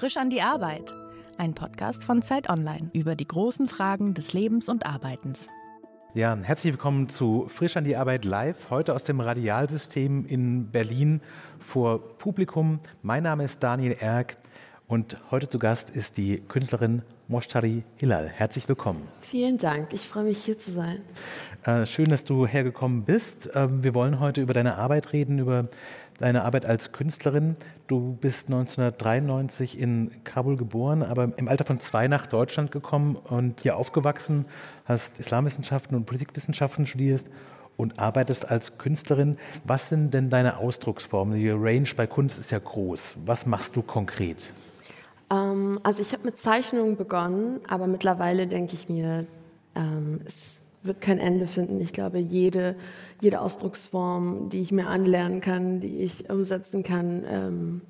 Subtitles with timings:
[0.00, 0.94] Frisch an die Arbeit.
[1.36, 5.48] Ein Podcast von Zeit Online über die großen Fragen des Lebens und Arbeitens.
[6.14, 11.20] Ja, herzlich willkommen zu Frisch an die Arbeit live, heute aus dem Radialsystem in Berlin
[11.58, 12.80] vor Publikum.
[13.02, 14.38] Mein Name ist Daniel Erck
[14.86, 18.26] und heute zu Gast ist die Künstlerin Moshtari Hilal.
[18.26, 19.06] Herzlich willkommen.
[19.20, 21.02] Vielen Dank, ich freue mich hier zu sein.
[21.64, 23.50] Äh, schön, dass du hergekommen bist.
[23.54, 25.68] Ähm, wir wollen heute über deine Arbeit reden, über
[26.20, 27.56] deine Arbeit als Künstlerin.
[27.88, 33.62] Du bist 1993 in Kabul geboren, aber im Alter von zwei nach Deutschland gekommen und
[33.62, 34.44] hier aufgewachsen,
[34.84, 37.24] hast Islamwissenschaften und Politikwissenschaften studiert
[37.76, 39.38] und arbeitest als Künstlerin.
[39.64, 41.38] Was sind denn deine Ausdrucksformen?
[41.38, 43.16] Die Range bei Kunst ist ja groß.
[43.24, 44.52] Was machst du konkret?
[45.30, 49.26] Ähm, also ich habe mit Zeichnungen begonnen, aber mittlerweile denke ich mir,
[49.74, 51.80] ähm, es wird kein Ende finden.
[51.80, 52.76] Ich glaube, jede,
[53.20, 57.80] jede Ausdrucksform, die ich mir anlernen kann, die ich umsetzen kann, ähm,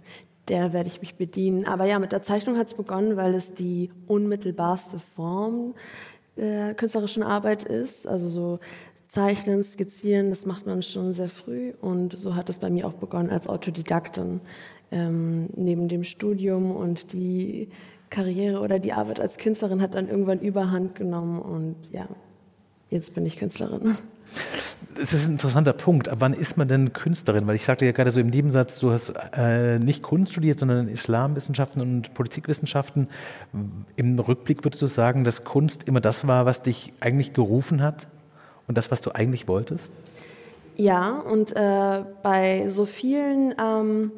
[0.49, 1.67] der werde ich mich bedienen.
[1.67, 5.75] Aber ja, mit der Zeichnung hat es begonnen, weil es die unmittelbarste Form
[6.37, 8.07] der künstlerischen Arbeit ist.
[8.07, 8.59] Also so
[9.09, 11.73] Zeichnen, Skizzieren, das macht man schon sehr früh.
[11.81, 14.41] Und so hat es bei mir auch begonnen als Autodidaktin.
[14.91, 17.69] Ähm, neben dem Studium und die
[18.09, 22.09] Karriere oder die Arbeit als Künstlerin hat dann irgendwann Überhand genommen und ja,
[22.91, 23.97] jetzt bin ich Künstlerin.
[24.97, 26.09] Das ist ein interessanter Punkt.
[26.09, 27.47] Ab wann ist man denn Künstlerin?
[27.47, 30.89] Weil ich sagte ja gerade so im Nebensatz, du hast äh, nicht Kunst studiert, sondern
[30.89, 33.09] Islamwissenschaften und Politikwissenschaften.
[33.97, 38.09] Im Rückblick würdest du sagen, dass Kunst immer das war, was dich eigentlich gerufen hat
[38.67, 39.93] und das, was du eigentlich wolltest?
[40.77, 44.13] Ja, und äh, bei so vielen ähm,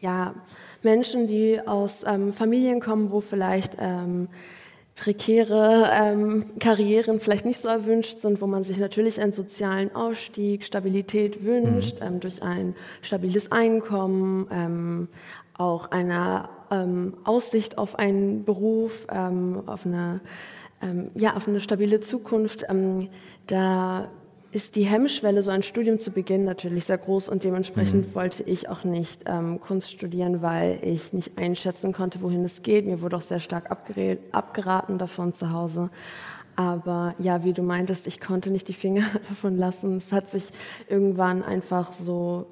[0.00, 0.34] ja,
[0.82, 4.28] Menschen, die aus ähm, Familien kommen, wo vielleicht ähm,
[4.94, 10.64] prekäre ähm, Karrieren vielleicht nicht so erwünscht sind, wo man sich natürlich einen sozialen Ausstieg,
[10.64, 12.06] Stabilität wünscht, mhm.
[12.06, 15.08] ähm, durch ein stabiles Einkommen, ähm,
[15.56, 20.20] auch eine ähm, Aussicht auf einen Beruf, ähm, auf eine
[20.82, 22.66] ähm, ja auf eine stabile Zukunft.
[23.46, 24.08] da
[24.52, 28.14] ist die Hemmschwelle, so ein Studium zu beginnen, natürlich sehr groß und dementsprechend mhm.
[28.14, 32.86] wollte ich auch nicht ähm, Kunst studieren, weil ich nicht einschätzen konnte, wohin es geht.
[32.86, 35.90] Mir wurde auch sehr stark abgeraten davon zu Hause.
[36.54, 39.96] Aber ja, wie du meintest, ich konnte nicht die Finger davon lassen.
[39.96, 40.44] Es hat sich
[40.86, 42.46] irgendwann einfach so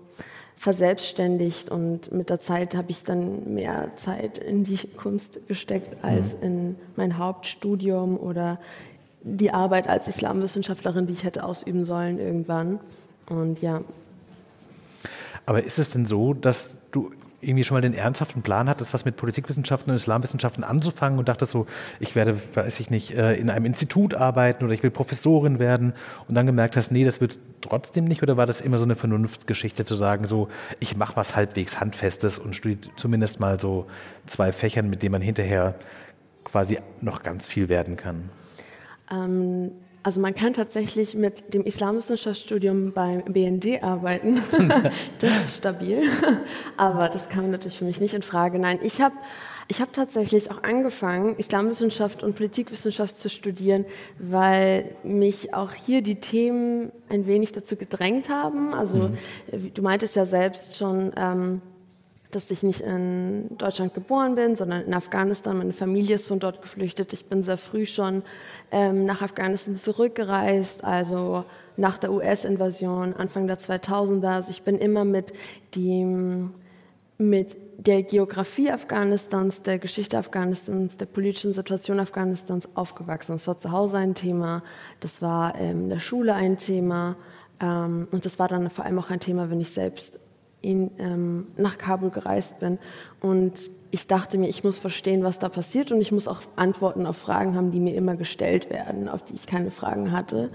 [0.56, 6.34] verselbstständigt und mit der Zeit habe ich dann mehr Zeit in die Kunst gesteckt als
[6.37, 6.43] mhm.
[6.43, 8.59] in mein Hauptstudium oder
[9.22, 12.81] die Arbeit als Islamwissenschaftlerin, die ich hätte ausüben sollen irgendwann.
[13.28, 13.82] Und ja.
[15.47, 17.10] Aber ist es denn so, dass du
[17.41, 21.53] irgendwie schon mal den ernsthaften Plan hattest, was mit Politikwissenschaften und Islamwissenschaften anzufangen und dachtest
[21.53, 21.66] so,
[21.98, 25.94] ich werde, weiß ich nicht, äh, in einem Institut arbeiten oder ich will Professorin werden
[26.28, 28.94] und dann gemerkt hast, nee, das wird trotzdem nicht oder war das immer so eine
[28.94, 30.48] Vernunftsgeschichte zu sagen, so,
[30.81, 33.87] ich mache was halbwegs Handfestes und studiere zumindest mal so
[34.26, 35.75] zwei Fächern, mit denen man hinterher
[36.44, 38.28] quasi noch ganz viel werden kann?
[39.10, 39.72] Ähm,
[40.03, 44.41] also man kann tatsächlich mit dem Islamwissenschaftsstudium beim BND arbeiten.
[45.19, 46.09] das ist stabil.
[46.76, 48.59] Aber das kam natürlich für mich nicht in Frage.
[48.59, 49.15] Nein, ich habe
[49.69, 53.84] ich hab tatsächlich auch angefangen, Islamwissenschaft und Politikwissenschaft zu studieren,
[54.19, 58.75] weil mich auch hier die Themen ein wenig dazu gedrängt haben.
[58.75, 59.10] Also
[59.53, 59.72] mhm.
[59.72, 61.62] du meintest ja selbst schon, ähm,
[62.30, 65.58] dass ich nicht in Deutschland geboren bin, sondern in Afghanistan.
[65.58, 67.12] Meine Familie ist von dort geflüchtet.
[67.12, 68.22] Ich bin sehr früh schon
[68.70, 71.44] ähm, nach Afghanistan zurückgereist, also
[71.76, 74.28] nach der US-Invasion, Anfang der 2000er.
[74.28, 75.32] Also ich bin immer mit,
[75.74, 76.52] dem,
[77.19, 83.32] mit der Geografie Afghanistans, der Geschichte Afghanistans, der politischen Situation Afghanistans aufgewachsen.
[83.32, 84.62] Das war zu Hause ein Thema,
[85.00, 87.16] das war in der Schule ein Thema
[87.60, 90.19] ähm, und das war dann vor allem auch ein Thema, wenn ich selbst
[90.62, 92.78] in, ähm, nach Kabul gereist bin.
[93.21, 93.54] Und
[93.91, 97.16] ich dachte mir, ich muss verstehen, was da passiert und ich muss auch Antworten auf
[97.16, 100.50] Fragen haben, die mir immer gestellt werden, auf die ich keine Fragen hatte.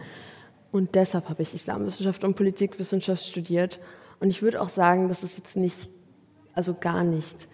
[0.72, 3.80] Und deshalb habe ich Islamwissenschaft und Politikwissenschaft studiert.
[4.20, 5.90] Und ich würde auch sagen, dass es jetzt nicht,
[6.54, 7.48] also gar nicht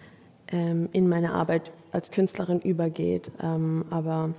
[0.48, 3.30] ähm, in meine Arbeit als Künstlerin übergeht.
[3.42, 4.30] Ähm, aber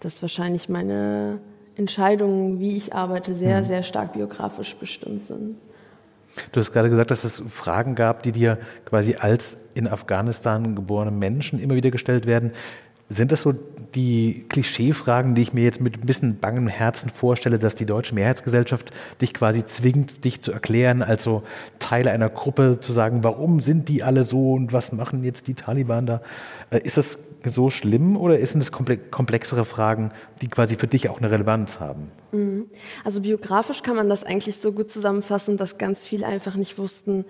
[0.00, 1.40] dass wahrscheinlich meine
[1.76, 3.64] Entscheidungen, wie ich arbeite, sehr, mhm.
[3.64, 5.56] sehr stark biografisch bestimmt sind.
[6.52, 11.10] Du hast gerade gesagt, dass es Fragen gab, die dir quasi als in Afghanistan geborene
[11.10, 12.52] Menschen immer wieder gestellt werden.
[13.08, 13.52] Sind das so
[13.94, 18.14] die Klischeefragen, die ich mir jetzt mit ein bisschen bangem Herzen vorstelle, dass die deutsche
[18.14, 18.90] Mehrheitsgesellschaft
[19.20, 21.42] dich quasi zwingt, dich zu erklären, also
[21.78, 25.54] Teil einer Gruppe zu sagen, warum sind die alle so und was machen jetzt die
[25.54, 26.22] Taliban da?
[26.70, 27.18] Äh, ist das
[27.50, 32.10] so schlimm oder sind es komplexere Fragen, die quasi für dich auch eine Relevanz haben?
[32.32, 32.66] Mhm.
[33.04, 37.24] Also biografisch kann man das eigentlich so gut zusammenfassen, dass ganz viele einfach nicht wussten,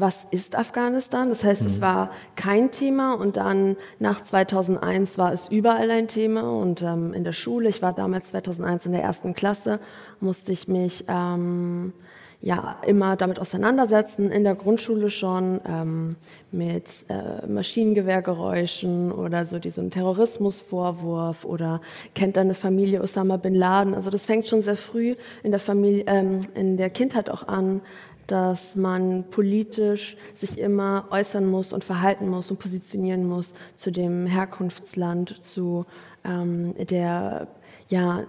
[0.00, 1.28] was ist Afghanistan?
[1.28, 1.66] Das heißt, mhm.
[1.66, 7.12] es war kein Thema und dann nach 2001 war es überall ein Thema und ähm,
[7.14, 9.80] in der Schule, ich war damals 2001 in der ersten Klasse,
[10.20, 11.92] musste ich mich ähm,
[12.40, 16.16] ja immer damit auseinandersetzen, in der Grundschule schon ähm,
[16.52, 21.80] mit äh, Maschinengewehrgeräuschen oder so diesem Terrorismusvorwurf oder
[22.14, 23.94] kennt deine Familie Osama bin Laden.
[23.94, 27.80] Also das fängt schon sehr früh in der Familie, ähm, in der Kindheit auch an,
[28.28, 34.26] dass man politisch sich immer äußern muss und verhalten muss und positionieren muss zu dem
[34.26, 35.86] Herkunftsland, zu
[36.24, 37.48] ähm, der
[37.88, 38.24] ja,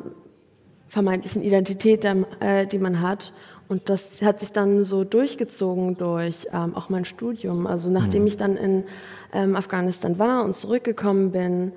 [0.88, 3.34] vermeintlichen Identität, äh, die man hat.
[3.70, 7.68] Und das hat sich dann so durchgezogen durch ähm, auch mein Studium.
[7.68, 8.28] Also nachdem mhm.
[8.28, 8.84] ich dann in
[9.32, 11.72] ähm, Afghanistan war und zurückgekommen bin,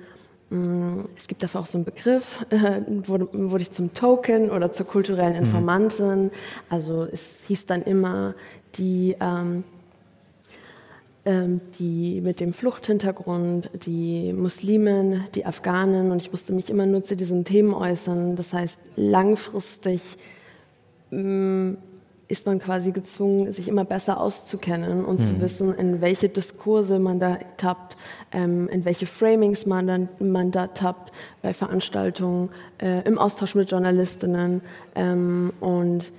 [0.53, 4.71] Mm, es gibt dafür auch so einen Begriff, äh, wurde, wurde ich zum Token oder
[4.71, 5.39] zur kulturellen mhm.
[5.39, 6.25] Informantin.
[6.25, 6.31] Mhm.
[6.69, 8.35] Also es hieß dann immer,
[8.75, 9.63] die, ähm,
[11.25, 17.03] ähm, die mit dem Fluchthintergrund, die Muslimen, die Afghanen und ich musste mich immer nur
[17.03, 18.35] zu diesen Themen äußern.
[18.35, 20.01] Das heißt, langfristig
[22.27, 25.25] ist man quasi gezwungen, sich immer besser auszukennen und mhm.
[25.25, 27.95] zu wissen, in welche Diskurse man da tappt,
[28.31, 31.11] ähm, in welche Framings man, dann, man da tappt
[31.41, 32.49] bei Veranstaltungen,
[32.81, 34.61] äh, im Austausch mit Journalistinnen.
[34.95, 36.11] Ähm, und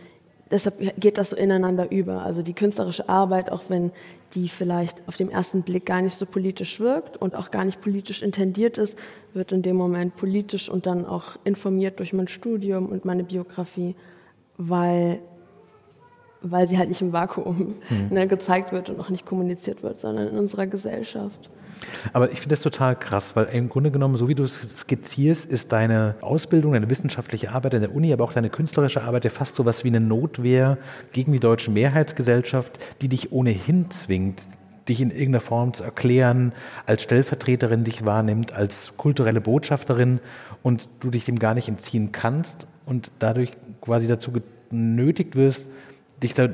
[0.50, 2.23] deshalb geht das so ineinander über.
[2.23, 3.91] Also die künstlerische Arbeit, auch wenn
[4.35, 7.81] die vielleicht auf den ersten Blick gar nicht so politisch wirkt und auch gar nicht
[7.81, 8.96] politisch intendiert ist,
[9.32, 13.94] wird in dem Moment politisch und dann auch informiert durch mein Studium und meine Biografie,
[14.56, 15.21] weil
[16.47, 18.09] weil sie halt nicht im Vakuum mhm.
[18.11, 21.49] ne, gezeigt wird und auch nicht kommuniziert wird, sondern in unserer Gesellschaft.
[22.12, 25.47] Aber ich finde das total krass, weil im Grunde genommen, so wie du es skizzierst,
[25.47, 29.31] ist deine Ausbildung, deine wissenschaftliche Arbeit in der Uni, aber auch deine künstlerische Arbeit ja
[29.31, 30.79] fast so was wie eine Notwehr
[31.12, 34.43] gegen die deutsche Mehrheitsgesellschaft, die dich ohnehin zwingt,
[34.88, 36.52] dich in irgendeiner Form zu erklären,
[36.86, 40.20] als Stellvertreterin dich wahrnimmt, als kulturelle Botschafterin
[40.62, 44.32] und du dich dem gar nicht entziehen kannst und dadurch quasi dazu
[44.70, 45.69] genötigt wirst,
[46.22, 46.48] dich da,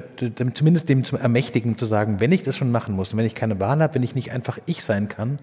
[0.54, 3.60] zumindest dem zu ermächtigen, zu sagen, wenn ich das schon machen muss wenn ich keine
[3.60, 5.38] Wahl habe, wenn ich nicht einfach ich sein kann,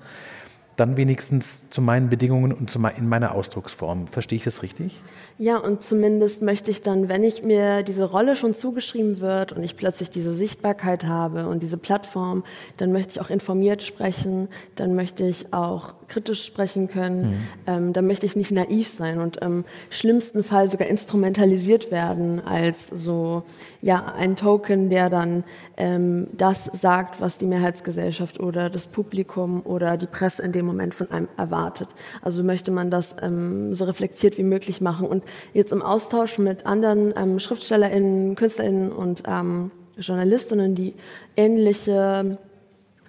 [0.78, 4.08] dann wenigstens zu meinen Bedingungen und zu, in meiner Ausdrucksform.
[4.08, 5.02] Verstehe ich das richtig?
[5.40, 9.64] Ja, und zumindest möchte ich dann, wenn ich mir diese Rolle schon zugeschrieben wird und
[9.64, 12.44] ich plötzlich diese Sichtbarkeit habe und diese Plattform,
[12.78, 17.38] dann möchte ich auch informiert sprechen, dann möchte ich auch kritisch sprechen können, mhm.
[17.68, 22.88] ähm, dann möchte ich nicht naiv sein und im schlimmsten Fall sogar instrumentalisiert werden als
[22.88, 23.44] so
[23.88, 25.46] ja ein Token, der dann
[25.78, 30.94] ähm, das sagt, was die Mehrheitsgesellschaft oder das Publikum oder die Presse in dem Moment
[30.94, 31.88] von einem erwartet.
[32.22, 35.24] Also möchte man das ähm, so reflektiert wie möglich machen und
[35.54, 40.94] jetzt im Austausch mit anderen ähm, SchriftstellerInnen, KünstlerInnen und ähm, Journalistinnen, die
[41.38, 42.38] ähnliche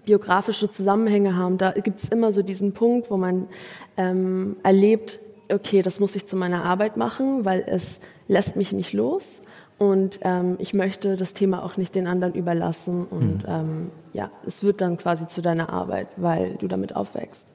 [0.05, 3.49] biografische Zusammenhänge haben, da gibt es immer so diesen Punkt, wo man
[3.97, 5.19] ähm, erlebt,
[5.53, 7.99] okay, das muss ich zu meiner Arbeit machen, weil es
[8.29, 9.43] lässt mich nicht los
[9.79, 13.49] und ähm, ich möchte das Thema auch nicht den anderen überlassen und mhm.
[13.49, 17.47] ähm, ja, es wird dann quasi zu deiner Arbeit, weil du damit aufwächst.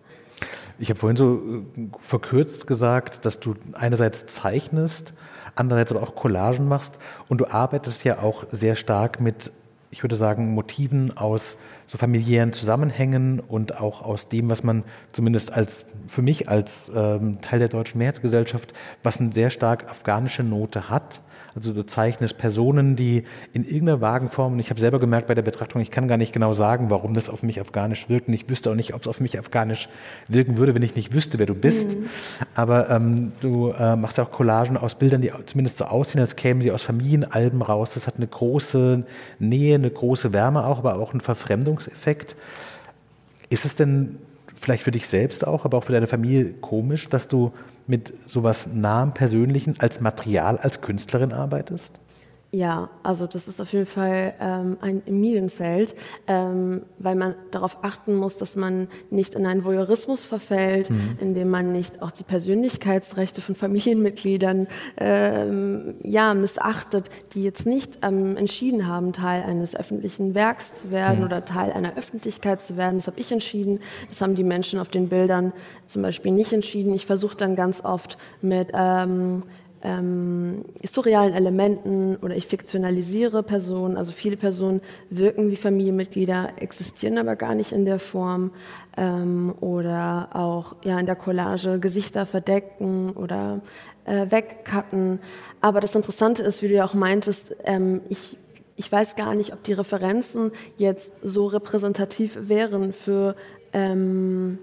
[0.80, 5.14] Ich habe vorhin so äh, verkürzt gesagt, dass du einerseits zeichnest,
[5.56, 6.98] andererseits aber auch Collagen machst
[7.28, 9.52] und du arbeitest ja auch sehr stark mit,
[9.92, 15.54] ich würde sagen, Motiven aus so familiären Zusammenhängen und auch aus dem, was man zumindest
[15.54, 20.90] als für mich als ähm, Teil der deutschen Mehrheitsgesellschaft, was eine sehr stark afghanische Note
[20.90, 21.20] hat.
[21.56, 25.36] Also du zeichnest Personen, die in irgendeiner vagen Form, und ich habe selber gemerkt bei
[25.36, 28.28] der Betrachtung, ich kann gar nicht genau sagen, warum das auf mich afghanisch wirkt.
[28.28, 29.88] Und ich wüsste auch nicht, ob es auf mich afghanisch
[30.28, 31.96] wirken würde, wenn ich nicht wüsste, wer du bist.
[31.96, 32.10] Mhm.
[32.56, 36.36] Aber ähm, du äh, machst ja auch Collagen aus Bildern, die zumindest so aussehen, als
[36.36, 37.94] kämen sie aus Familienalben raus.
[37.94, 39.06] Das hat eine große
[39.40, 42.36] Nähe, eine große Wärme auch, aber auch einen Verfremdungseffekt.
[43.50, 44.18] Ist es denn
[44.60, 47.52] vielleicht für dich selbst auch, aber auch für deine Familie komisch, dass du
[47.88, 52.00] mit sowas nahem Persönlichen als Material, als Künstlerin arbeitest?
[52.56, 55.96] Ja, also das ist auf jeden Fall ähm, ein Minenfeld,
[56.28, 61.18] ähm, weil man darauf achten muss, dass man nicht in einen Voyeurismus verfällt, mhm.
[61.20, 64.68] indem man nicht auch die Persönlichkeitsrechte von Familienmitgliedern
[64.98, 71.22] ähm, ja, missachtet, die jetzt nicht ähm, entschieden haben, Teil eines öffentlichen Werks zu werden
[71.22, 71.26] mhm.
[71.26, 72.98] oder Teil einer Öffentlichkeit zu werden.
[72.98, 73.80] Das habe ich entschieden.
[74.10, 75.54] Das haben die Menschen auf den Bildern
[75.88, 76.94] zum Beispiel nicht entschieden.
[76.94, 78.70] Ich versuche dann ganz oft mit
[79.84, 83.98] ähm, surrealen Elementen oder ich fiktionalisiere Personen.
[83.98, 88.52] Also viele Personen wirken wie Familienmitglieder, existieren aber gar nicht in der Form.
[88.96, 93.62] Ähm, oder auch ja, in der Collage Gesichter verdecken oder
[94.06, 95.20] äh, wegcutten.
[95.62, 98.38] Aber das Interessante ist, wie du ja auch meintest, ähm, ich
[98.76, 103.36] ich weiß gar nicht, ob die Referenzen jetzt so repräsentativ wären für
[103.72, 104.58] ähm,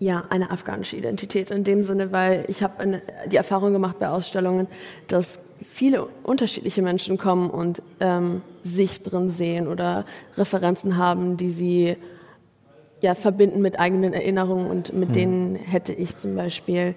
[0.00, 4.66] ja, eine afghanische Identität in dem Sinne, weil ich habe die Erfahrung gemacht bei Ausstellungen,
[5.06, 10.06] dass viele unterschiedliche Menschen kommen und ähm, sich drin sehen oder
[10.38, 11.96] Referenzen haben, die sie
[13.02, 15.14] ja, verbinden mit eigenen Erinnerungen und mit hm.
[15.14, 16.94] denen hätte ich zum Beispiel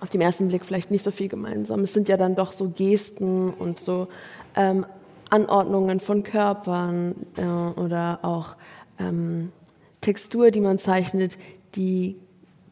[0.00, 1.80] auf den ersten Blick vielleicht nicht so viel gemeinsam.
[1.80, 4.08] Es sind ja dann doch so Gesten und so
[4.56, 4.84] ähm,
[5.30, 8.56] Anordnungen von Körpern äh, oder auch
[8.98, 9.52] ähm,
[10.00, 11.38] Textur, die man zeichnet,
[11.76, 12.16] die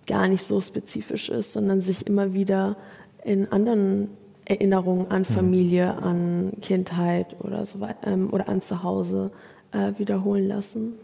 [0.06, 2.76] gar nicht so spezifisch ist, sondern sich immer wieder
[3.24, 4.10] in anderen
[4.44, 5.26] Erinnerungen an mhm.
[5.26, 9.30] Familie, an Kindheit oder so ähm, oder an Zuhause
[9.72, 10.94] äh, wiederholen lassen.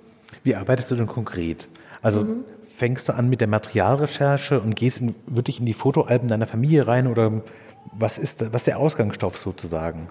[0.44, 1.68] Wie arbeitest du denn konkret?
[2.02, 2.44] Also mhm.
[2.68, 6.86] fängst du an mit der Materialrecherche und gehst in, wirklich in die Fotoalben deiner Familie
[6.86, 7.42] rein oder
[7.92, 10.08] was ist, was ist der Ausgangsstoff sozusagen?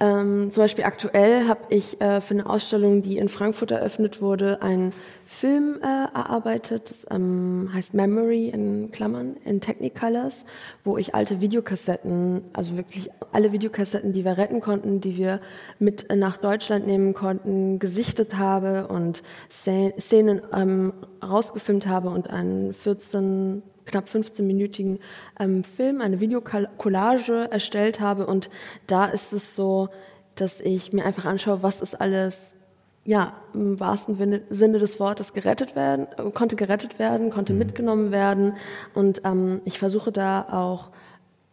[0.00, 4.62] Ähm, zum Beispiel aktuell habe ich äh, für eine Ausstellung, die in Frankfurt eröffnet wurde,
[4.62, 4.92] einen
[5.24, 6.90] Film äh, erarbeitet.
[6.90, 10.44] Das ähm, heißt Memory in Klammern in Technicolors,
[10.84, 15.40] wo ich alte Videokassetten, also wirklich alle Videokassetten, die wir retten konnten, die wir
[15.80, 23.62] mit nach Deutschland nehmen konnten, gesichtet habe und Szenen ähm, rausgefilmt habe und einen 14
[23.88, 24.98] knapp 15-minütigen
[25.40, 28.26] ähm, Film, eine Videokollage erstellt habe.
[28.26, 28.50] Und
[28.86, 29.88] da ist es so,
[30.34, 32.54] dass ich mir einfach anschaue, was ist alles,
[33.04, 34.16] ja, im wahrsten
[34.50, 37.58] Sinne des Wortes gerettet werden, konnte gerettet werden, konnte mhm.
[37.58, 38.54] mitgenommen werden.
[38.94, 40.90] Und ähm, ich versuche da auch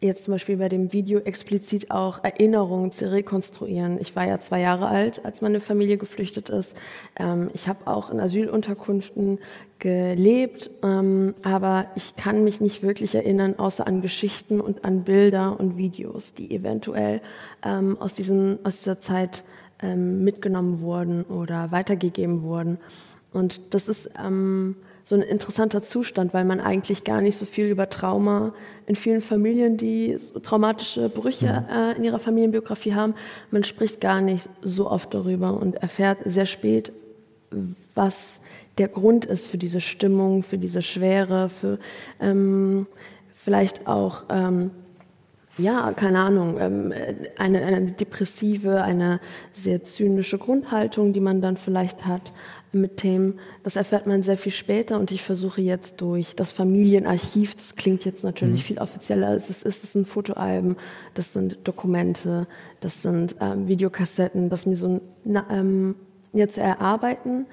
[0.06, 4.00] jetzt zum Beispiel bei dem Video explizit auch Erinnerungen zu rekonstruieren.
[4.00, 6.76] Ich war ja zwei Jahre alt, als meine Familie geflüchtet ist.
[7.18, 9.40] Ähm, ich habe auch in Asylunterkünften
[9.80, 15.60] gelebt, ähm, aber ich kann mich nicht wirklich erinnern, außer an Geschichten und an Bilder
[15.60, 17.22] und Videos, die eventuell
[17.64, 19.44] ähm, aus, diesen, aus dieser Zeit
[19.94, 22.78] mitgenommen wurden oder weitergegeben wurden.
[23.34, 24.10] Und das ist
[25.06, 28.54] so ein interessanter Zustand, weil man eigentlich gar nicht so viel über Trauma
[28.88, 31.76] in vielen Familien, die so traumatische Brüche mhm.
[31.76, 33.14] äh, in ihrer Familienbiografie haben,
[33.52, 36.92] man spricht gar nicht so oft darüber und erfährt sehr spät,
[37.94, 38.40] was
[38.80, 41.78] der Grund ist für diese Stimmung, für diese Schwere, für
[42.20, 42.88] ähm,
[43.32, 44.72] vielleicht auch ähm,
[45.58, 46.94] ja, keine Ahnung, ähm,
[47.38, 49.20] eine, eine depressive, eine
[49.54, 52.34] sehr zynische Grundhaltung, die man dann vielleicht hat
[52.74, 53.40] mit Themen.
[53.64, 58.04] Das erfährt man sehr viel später und ich versuche jetzt durch das Familienarchiv, das klingt
[58.04, 58.66] jetzt natürlich mhm.
[58.66, 60.76] viel offizieller, es ist, es ist ein Fotoalben,
[61.14, 62.48] das sind Dokumente,
[62.82, 65.96] das sind ähm, Videokassetten, das mir so na, ähm,
[66.34, 67.46] ja, zu erarbeiten,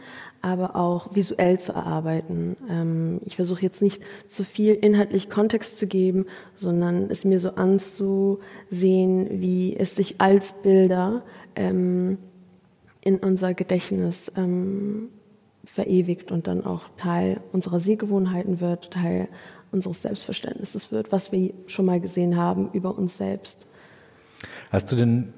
[0.42, 2.56] aber auch visuell zu erarbeiten.
[2.68, 7.54] Ähm, ich versuche jetzt nicht zu viel inhaltlich Kontext zu geben, sondern es mir so
[7.54, 11.22] anzusehen, wie es sich als Bilder
[11.54, 12.18] ähm,
[13.00, 15.08] in unser Gedächtnis ähm,
[15.64, 19.28] verewigt und dann auch Teil unserer Sehgewohnheiten wird, Teil
[19.70, 23.66] unseres Selbstverständnisses wird, was wir schon mal gesehen haben über uns selbst.
[24.70, 25.32] Hast du den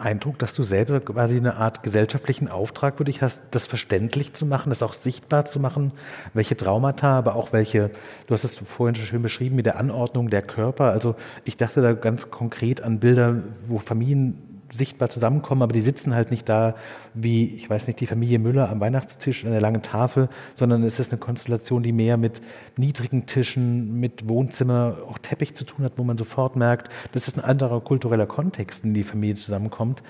[0.00, 4.46] Eindruck, dass du selber quasi eine Art gesellschaftlichen Auftrag für dich hast, das verständlich zu
[4.46, 5.92] machen, das auch sichtbar zu machen,
[6.34, 7.90] welche Traumata, aber auch welche,
[8.26, 10.86] du hast es vorhin schon schön beschrieben, mit der Anordnung der Körper.
[10.86, 11.14] Also
[11.44, 13.36] ich dachte da ganz konkret an Bilder,
[13.68, 16.74] wo Familien sichtbar zusammenkommen, aber die sitzen halt nicht da
[17.14, 21.00] wie, ich weiß nicht, die Familie Müller am Weihnachtstisch an der langen Tafel, sondern es
[21.00, 22.40] ist eine Konstellation, die mehr mit
[22.76, 27.36] niedrigen Tischen, mit Wohnzimmer, auch Teppich zu tun hat, wo man sofort merkt, das ist
[27.36, 30.02] ein anderer kultureller Kontext, in die Familie zusammenkommt.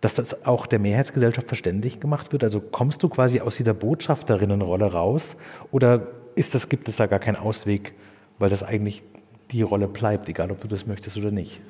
[0.00, 2.42] Dass das auch der Mehrheitsgesellschaft verständlich gemacht wird?
[2.42, 5.36] Also kommst du quasi aus dieser Botschafterinnenrolle raus
[5.70, 7.94] oder ist das, gibt es da gar keinen Ausweg,
[8.38, 9.04] weil das eigentlich
[9.52, 11.60] die Rolle bleibt, egal ob du das möchtest oder nicht?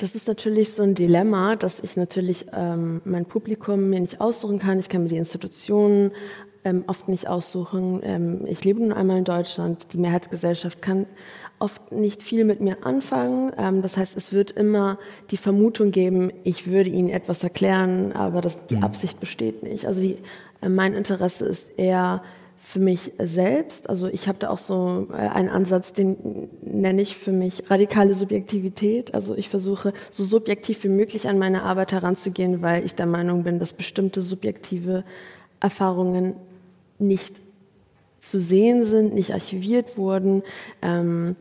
[0.00, 4.58] Das ist natürlich so ein Dilemma, dass ich natürlich ähm, mein Publikum mir nicht aussuchen
[4.58, 4.78] kann.
[4.78, 6.12] Ich kann mir die Institutionen
[6.64, 8.00] ähm, oft nicht aussuchen.
[8.02, 9.92] Ähm, ich lebe nun einmal in Deutschland.
[9.92, 11.04] Die Mehrheitsgesellschaft kann
[11.58, 13.52] oft nicht viel mit mir anfangen.
[13.58, 14.98] Ähm, das heißt, es wird immer
[15.30, 18.84] die Vermutung geben, ich würde ihnen etwas erklären, aber das, die mhm.
[18.84, 19.86] Absicht besteht nicht.
[19.86, 20.16] Also die,
[20.62, 22.22] äh, mein Interesse ist eher
[22.62, 23.88] für mich selbst.
[23.88, 28.14] Also ich habe da auch so äh, einen Ansatz, den nenne ich für mich radikale
[28.14, 29.14] Subjektivität.
[29.14, 33.44] Also ich versuche so subjektiv wie möglich an meine Arbeit heranzugehen, weil ich der Meinung
[33.44, 35.04] bin, dass bestimmte subjektive
[35.58, 36.34] Erfahrungen
[36.98, 37.40] nicht
[38.20, 40.42] zu sehen sind, nicht archiviert wurden
[40.82, 41.36] ähm,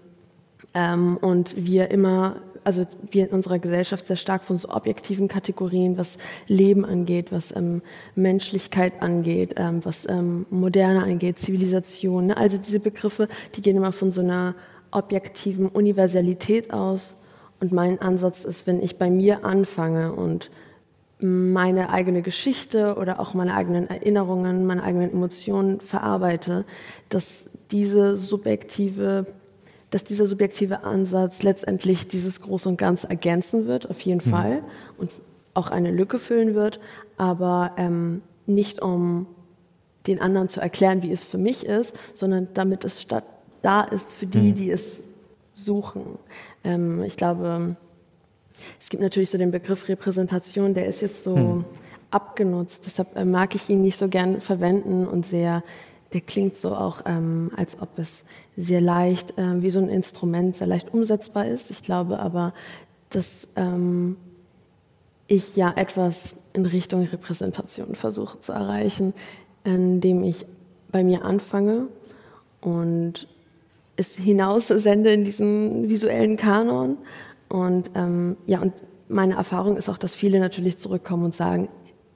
[0.74, 5.98] ähm, und wir immer also wir in unserer Gesellschaft sehr stark von so objektiven Kategorien,
[5.98, 7.82] was Leben angeht, was ähm,
[8.16, 12.28] Menschlichkeit angeht, ähm, was ähm, Moderne angeht, Zivilisation.
[12.28, 12.38] Ne?
[12.38, 14.56] Also diese Begriffe, die gehen immer von so einer
[14.92, 17.16] objektiven Universalität aus.
[17.60, 20.50] Und mein Ansatz ist, wenn ich bei mir anfange und
[21.22, 26.66] meine eigene Geschichte oder auch meine eigenen Erinnerungen, meine eigenen Emotionen verarbeite,
[27.10, 29.26] dass diese subjektive,
[29.90, 34.32] dass dieser subjektive Ansatz letztendlich dieses Groß und Ganz ergänzen wird, auf jeden mhm.
[34.32, 34.64] Fall,
[34.98, 35.12] und
[35.54, 36.80] auch eine Lücke füllen wird,
[37.18, 39.28] aber ähm, nicht um
[40.08, 43.26] den anderen zu erklären, wie es für mich ist, sondern damit es statt
[43.62, 44.56] da ist für die, mhm.
[44.56, 45.02] die es
[45.54, 46.18] suchen.
[46.64, 47.76] Ähm, ich glaube,
[48.80, 51.66] es gibt natürlich so den Begriff Repräsentation, der ist jetzt so hm.
[52.12, 52.84] abgenutzt.
[52.86, 55.64] Deshalb äh, mag ich ihn nicht so gern verwenden und sehr,
[56.14, 58.24] der klingt so auch, ähm, als ob es
[58.58, 61.70] sehr leicht, äh, wie so ein Instrument, sehr leicht umsetzbar ist.
[61.70, 62.54] Ich glaube aber,
[63.10, 64.18] dass ähm,
[65.28, 69.14] ich ja etwas in Richtung Repräsentation versuche zu erreichen,
[69.64, 70.46] indem ich
[70.92, 71.88] bei mir anfange
[72.62, 73.28] und
[73.96, 76.98] es hinaus sende in diesen visuellen Kanon
[77.50, 78.74] und ähm, ja, und
[79.08, 81.68] meine Erfahrung ist auch, dass viele natürlich zurückkommen und sagen,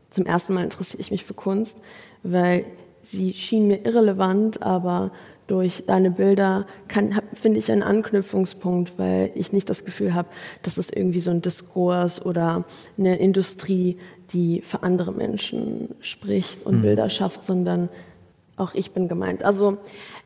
[0.09, 1.77] zum ersten Mal interessiere ich mich für Kunst,
[2.21, 2.65] weil
[3.03, 5.11] sie schien mir irrelevant, aber
[5.47, 6.65] durch deine Bilder
[7.33, 10.29] finde ich einen Anknüpfungspunkt, weil ich nicht das Gefühl habe,
[10.61, 12.63] dass es irgendwie so ein Diskurs oder
[12.97, 13.97] eine Industrie,
[14.31, 16.81] die für andere Menschen spricht und mhm.
[16.83, 17.89] Bilder schafft, sondern
[18.55, 19.43] auch ich bin gemeint.
[19.43, 19.77] Also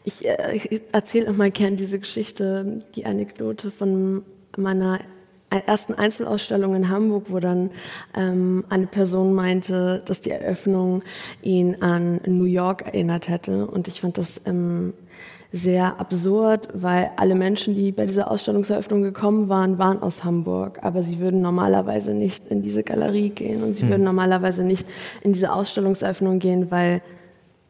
[0.04, 4.24] ich, äh, ich erzähle immer gern diese Geschichte, die Anekdote von
[4.56, 5.00] meiner
[5.50, 7.72] ersten Einzelausstellung in Hamburg, wo dann
[8.16, 11.04] ähm, eine Person meinte, dass die Eröffnung
[11.42, 13.68] ihn an New York erinnert hätte.
[13.68, 14.94] Und ich fand das ähm,
[15.52, 20.80] sehr absurd, weil alle Menschen, die bei dieser Ausstellungseröffnung gekommen waren, waren aus Hamburg.
[20.82, 23.90] Aber sie würden normalerweise nicht in diese Galerie gehen und sie hm.
[23.90, 24.88] würden normalerweise nicht
[25.22, 27.02] in diese Ausstellungseröffnung gehen, weil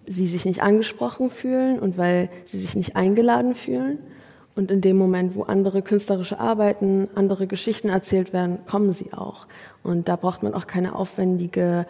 [0.07, 3.99] sie sich nicht angesprochen fühlen und weil sie sich nicht eingeladen fühlen.
[4.57, 9.45] Und in dem Moment, wo andere künstlerische Arbeiten, andere Geschichten erzählt werden, kommen sie auch.
[9.83, 11.85] Und da braucht man auch keine aufwendige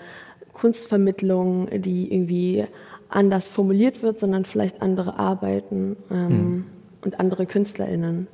[0.52, 2.66] Kunstvermittlung, die irgendwie
[3.08, 6.66] anders formuliert wird, sondern vielleicht andere Arbeiten ähm, mhm.
[7.06, 8.28] und andere KünstlerInnen.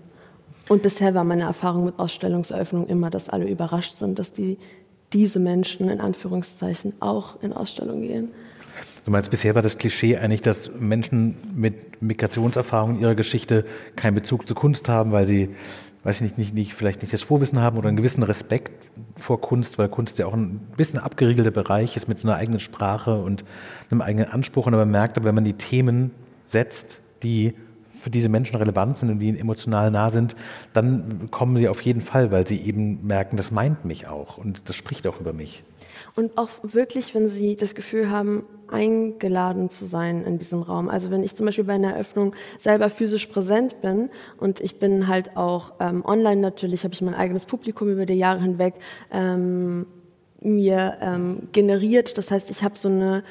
[0.68, 4.58] Und bisher war meine Erfahrung mit Ausstellungseröffnungen immer, dass alle überrascht sind, dass die,
[5.12, 8.32] diese Menschen in Anführungszeichen auch in Ausstellungen gehen.
[9.06, 14.16] Du meinst, bisher war das Klischee eigentlich, dass Menschen mit Migrationserfahrung in ihrer Geschichte keinen
[14.16, 15.50] Bezug zur Kunst haben, weil sie,
[16.04, 19.42] weiß ich nicht, nicht, nicht, vielleicht nicht das Vorwissen haben oder einen gewissen Respekt vor
[19.42, 23.16] Kunst, weil Kunst ja auch ein bisschen abgeriegelter Bereich ist mit so einer eigenen Sprache
[23.16, 23.44] und
[23.92, 24.68] einem eigenen Anspruch.
[24.68, 26.12] Und man merkt, wenn man die Themen
[26.46, 27.56] setzt, die
[28.04, 30.36] für diese Menschen relevant sind und die ihnen emotional nah sind,
[30.74, 34.68] dann kommen sie auf jeden Fall, weil sie eben merken, das meint mich auch und
[34.68, 35.64] das spricht auch über mich.
[36.16, 40.90] Und auch wirklich, wenn sie das Gefühl haben, eingeladen zu sein in diesem Raum.
[40.90, 45.08] Also wenn ich zum Beispiel bei einer Eröffnung selber physisch präsent bin und ich bin
[45.08, 48.74] halt auch ähm, online natürlich, habe ich mein eigenes Publikum über die Jahre hinweg
[49.12, 49.86] ähm,
[50.42, 52.18] mir ähm, generiert.
[52.18, 53.24] Das heißt, ich habe so eine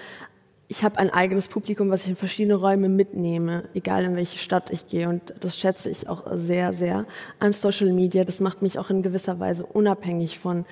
[0.68, 4.71] ich habe ein eigenes Publikum, was ich in verschiedene Räume mitnehme, egal in welche Stadt
[4.71, 5.07] ich gehe.
[5.07, 7.05] Und das schätze ich auch sehr, sehr
[7.40, 8.25] an Social Media.
[8.25, 10.64] Das macht mich auch in gewisser Weise unabhängig von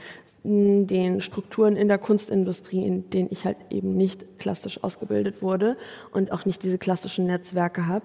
[0.43, 5.77] den Strukturen in der Kunstindustrie, in denen ich halt eben nicht klassisch ausgebildet wurde
[6.13, 8.05] und auch nicht diese klassischen Netzwerke habe.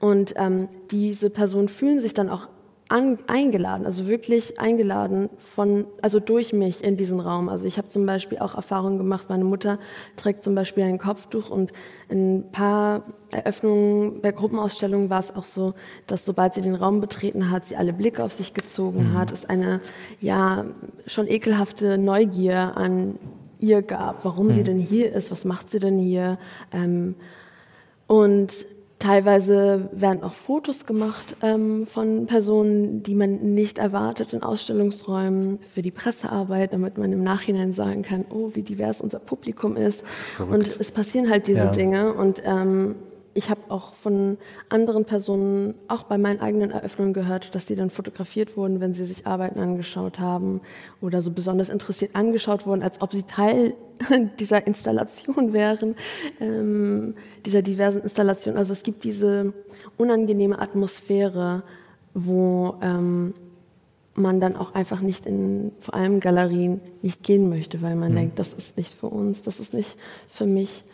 [0.00, 2.48] Und ähm, diese Personen fühlen sich dann auch
[2.88, 7.48] an, eingeladen, also wirklich eingeladen von, also durch mich in diesen Raum.
[7.48, 9.78] Also ich habe zum Beispiel auch Erfahrungen gemacht, meine Mutter
[10.14, 11.72] trägt zum Beispiel ein Kopftuch und
[12.08, 15.74] in ein paar Eröffnungen bei Gruppenausstellungen war es auch so,
[16.06, 19.18] dass sobald sie den Raum betreten hat, sie alle Blicke auf sich gezogen mhm.
[19.18, 19.80] hat, es eine
[20.20, 20.64] ja
[21.06, 23.18] schon ekelhafte Neugier an
[23.58, 24.52] ihr gab, warum mhm.
[24.52, 26.38] sie denn hier ist, was macht sie denn hier.
[26.72, 27.16] Ähm,
[28.06, 28.52] und
[28.98, 35.82] Teilweise werden auch Fotos gemacht ähm, von Personen, die man nicht erwartet in Ausstellungsräumen für
[35.82, 40.02] die Pressearbeit, damit man im Nachhinein sagen kann, oh, wie divers unser Publikum ist.
[40.36, 40.54] Verrückt.
[40.54, 41.72] Und es passieren halt diese ja.
[41.72, 42.14] Dinge.
[42.14, 42.94] Und ähm,
[43.36, 47.90] ich habe auch von anderen Personen, auch bei meinen eigenen Eröffnungen gehört, dass sie dann
[47.90, 50.60] fotografiert wurden, wenn sie sich Arbeiten angeschaut haben
[51.00, 53.74] oder so besonders interessiert angeschaut wurden, als ob sie Teil
[54.38, 55.96] dieser Installation wären,
[56.40, 58.56] ähm, dieser diversen Installation.
[58.56, 59.52] Also es gibt diese
[59.96, 61.62] unangenehme Atmosphäre,
[62.14, 63.34] wo ähm,
[64.14, 68.16] man dann auch einfach nicht in vor allem Galerien nicht gehen möchte, weil man mhm.
[68.16, 69.96] denkt, das ist nicht für uns, das ist nicht
[70.28, 70.84] für mich.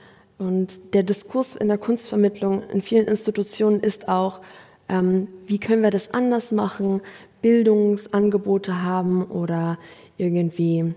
[0.43, 4.41] Und der Diskurs in der Kunstvermittlung in vielen Institutionen ist auch,
[4.89, 7.01] ähm, wie können wir das anders machen,
[7.43, 9.79] Bildungsangebote haben oder
[10.17, 10.95] irgendwie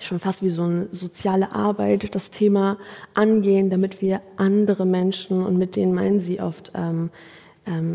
[0.00, 2.78] schon fast wie so eine soziale Arbeit das Thema
[3.14, 7.10] angehen, damit wir andere Menschen, und mit denen meinen sie oft ähm,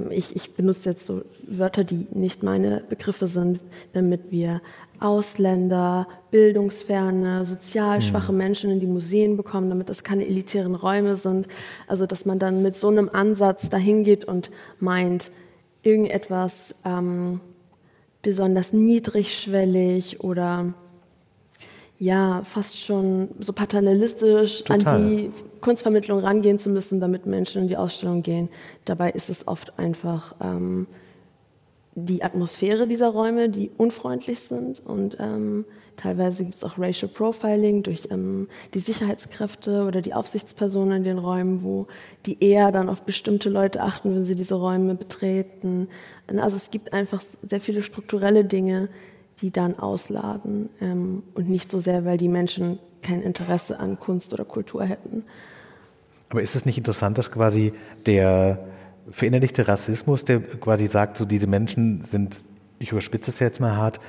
[0.10, 3.60] ich, ich benutze jetzt so Wörter, die nicht meine Begriffe sind,
[3.94, 4.62] damit wir
[5.00, 11.48] Ausländer, bildungsferne, sozial schwache Menschen in die Museen bekommen, damit das keine elitären Räume sind.
[11.88, 15.32] Also dass man dann mit so einem Ansatz dahin geht und meint,
[15.84, 17.40] irgendetwas ähm,
[18.22, 20.74] besonders niedrigschwellig oder
[22.00, 24.96] ja, fast schon so paternalistisch Total.
[24.96, 28.48] an die Kunstvermittlung rangehen zu müssen, damit Menschen in die Ausstellung gehen.
[28.86, 30.88] Dabei ist es oft einfach ähm,
[31.96, 35.66] die Atmosphäre dieser Räume, die unfreundlich sind und ähm,
[35.98, 41.18] teilweise gibt es auch Racial Profiling durch ähm, die Sicherheitskräfte oder die Aufsichtspersonen in den
[41.18, 41.88] Räumen, wo
[42.26, 45.90] die eher dann auf bestimmte Leute achten, wenn sie diese Räume betreten.
[46.38, 48.88] Also es gibt einfach sehr viele strukturelle Dinge,
[49.42, 54.34] die dann ausladen ähm, und nicht so sehr, weil die Menschen kein Interesse an Kunst
[54.34, 55.24] oder Kultur hätten.
[56.30, 57.74] Aber ist es nicht interessant, dass quasi
[58.06, 58.60] der
[59.10, 62.44] verinnerlichte Rassismus, der quasi sagt, so diese Menschen sind,
[62.78, 64.00] ich überspitze es jetzt mal hart,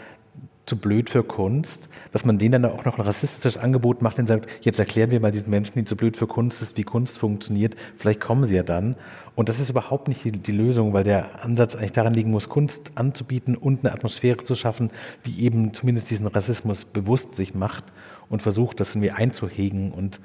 [0.70, 4.28] zu blöd für Kunst, dass man denen dann auch noch ein rassistisches Angebot macht und
[4.28, 7.18] sagt, jetzt erklären wir mal diesen Menschen, die zu blöd für Kunst ist, wie Kunst
[7.18, 8.94] funktioniert, vielleicht kommen sie ja dann.
[9.35, 12.48] Und das ist überhaupt nicht die, die Lösung, weil der Ansatz eigentlich daran liegen muss,
[12.48, 14.90] Kunst anzubieten und eine Atmosphäre zu schaffen,
[15.26, 17.85] die eben zumindest diesen Rassismus bewusst sich macht
[18.28, 20.20] und versucht, das irgendwie einzuhegen und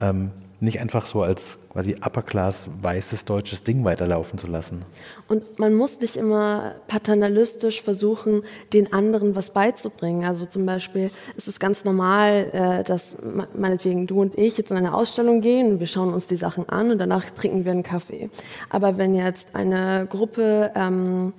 [0.00, 4.84] ähm, nicht einfach so als quasi upper-class weißes deutsches Ding weiterlaufen zu lassen.
[5.28, 8.42] Und man muss nicht immer paternalistisch versuchen,
[8.72, 10.24] den anderen was beizubringen.
[10.24, 13.16] Also zum Beispiel ist es ganz normal, äh, dass
[13.54, 16.90] meinetwegen du und ich jetzt in eine Ausstellung gehen, wir schauen uns die Sachen an
[16.90, 18.30] und danach trinken wir einen Kaffee.
[18.68, 21.32] Aber wenn jetzt eine Gruppe ähm,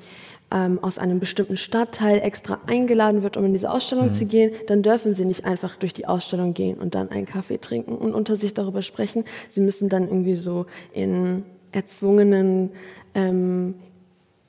[0.51, 4.13] ähm, aus einem bestimmten Stadtteil extra eingeladen wird, um in diese Ausstellung mhm.
[4.13, 7.57] zu gehen, dann dürfen sie nicht einfach durch die Ausstellung gehen und dann einen Kaffee
[7.57, 9.23] trinken und unter sich darüber sprechen.
[9.49, 12.71] Sie müssen dann irgendwie so in erzwungenen
[13.15, 13.75] ähm,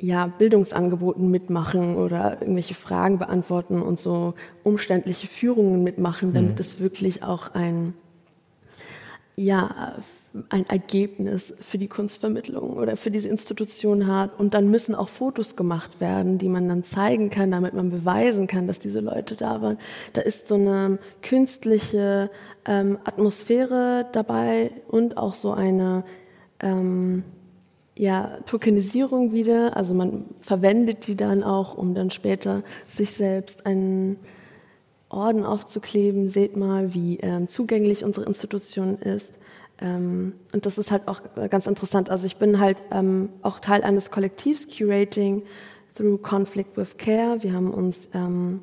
[0.00, 4.34] ja, Bildungsangeboten mitmachen oder irgendwelche Fragen beantworten und so
[4.64, 6.60] umständliche Führungen mitmachen, damit mhm.
[6.60, 7.94] es wirklich auch ein
[9.34, 9.96] ja,
[10.50, 14.38] ein Ergebnis für die Kunstvermittlung oder für diese Institution hat.
[14.38, 18.46] Und dann müssen auch Fotos gemacht werden, die man dann zeigen kann, damit man beweisen
[18.46, 19.78] kann, dass diese Leute da waren.
[20.12, 22.30] Da ist so eine künstliche
[22.66, 26.04] ähm, Atmosphäre dabei und auch so eine
[26.60, 27.24] ähm,
[27.96, 29.76] ja, Tokenisierung wieder.
[29.76, 34.18] Also man verwendet die dann auch, um dann später sich selbst einen
[35.12, 39.30] Orden aufzukleben, seht mal, wie ähm, zugänglich unsere Institution ist.
[39.80, 41.20] Ähm, und das ist halt auch
[41.50, 42.10] ganz interessant.
[42.10, 45.42] Also ich bin halt ähm, auch Teil eines Kollektivs Curating
[45.96, 47.42] through Conflict with Care.
[47.42, 48.60] Wir haben uns ähm,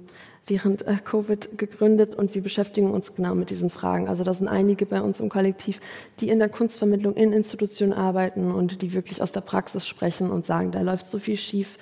[0.50, 4.08] während äh, Covid gegründet und wir beschäftigen uns genau mit diesen Fragen.
[4.08, 5.80] Also da sind einige bei uns im Kollektiv,
[6.20, 10.46] die in der Kunstvermittlung in Institutionen arbeiten und die wirklich aus der Praxis sprechen und
[10.46, 11.78] sagen, da läuft so viel schief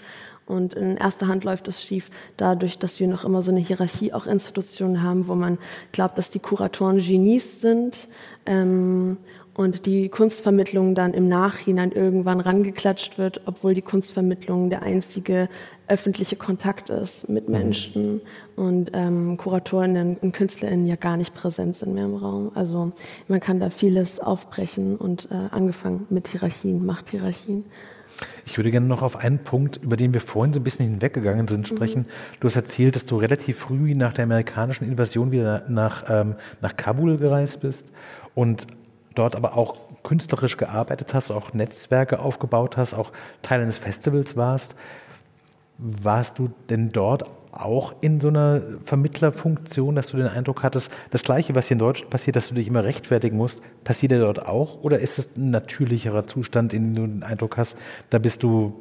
[0.48, 4.14] und in erster Hand läuft es schief dadurch, dass wir noch immer so eine Hierarchie
[4.14, 5.58] auch Institutionen haben, wo man
[5.92, 8.08] glaubt, dass die Kuratoren Genies sind
[8.46, 9.18] ähm,
[9.54, 15.50] und die Kunstvermittlung dann im Nachhinein irgendwann rangeklatscht wird, obwohl die Kunstvermittlung der einzige
[15.88, 17.58] öffentliche Kontakt ist mit mhm.
[17.58, 18.22] Menschen
[18.56, 22.52] und ähm, Kuratorinnen und KünstlerInnen ja gar nicht präsent sind mehr im Raum.
[22.56, 22.92] Also
[23.28, 27.66] man kann da vieles aufbrechen und äh, angefangen mit Hierarchien, Machthierarchien.
[28.46, 31.48] Ich würde gerne noch auf einen Punkt, über den wir vorhin so ein bisschen hinweggegangen
[31.48, 32.02] sind, sprechen.
[32.02, 32.40] Mhm.
[32.40, 36.76] Du hast erzählt, dass du relativ früh nach der amerikanischen Invasion wieder nach, ähm, nach
[36.76, 37.86] Kabul gereist bist
[38.36, 38.68] und
[39.16, 44.76] dort aber auch künstlerisch gearbeitet hast, auch Netzwerke aufgebaut hast, auch Teil eines Festivals warst.
[45.78, 47.26] Warst du denn dort
[47.58, 51.80] auch in so einer Vermittlerfunktion, dass du den Eindruck hattest, das Gleiche, was hier in
[51.80, 54.84] Deutschland passiert, dass du dich immer rechtfertigen musst, passiert ja dort auch?
[54.84, 57.78] Oder ist es ein natürlicherer Zustand, in dem du den Eindruck hast,
[58.10, 58.74] da bist du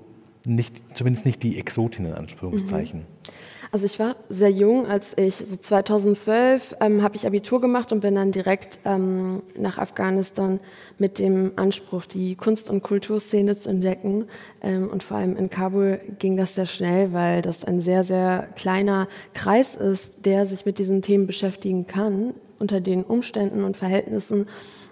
[0.45, 3.01] nicht, zumindest nicht die Exotin in Anführungszeichen?
[3.01, 3.33] Mhm.
[3.73, 8.01] Also ich war sehr jung, als ich, so 2012 ähm, habe ich Abitur gemacht und
[8.01, 10.61] bin dann direkt ähm, nach Afghanistan
[10.99, 14.27] mit dem Anspruch, die Kunst- und Kulturszene zu entdecken.
[14.63, 18.49] Ähm, und vor allem in Kabul ging das sehr schnell, weil das ein sehr, sehr
[18.57, 24.47] kleiner Kreis ist, der sich mit diesen Themen beschäftigen kann, unter den Umständen und Verhältnissen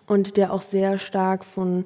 [0.07, 1.85] und der auch sehr stark von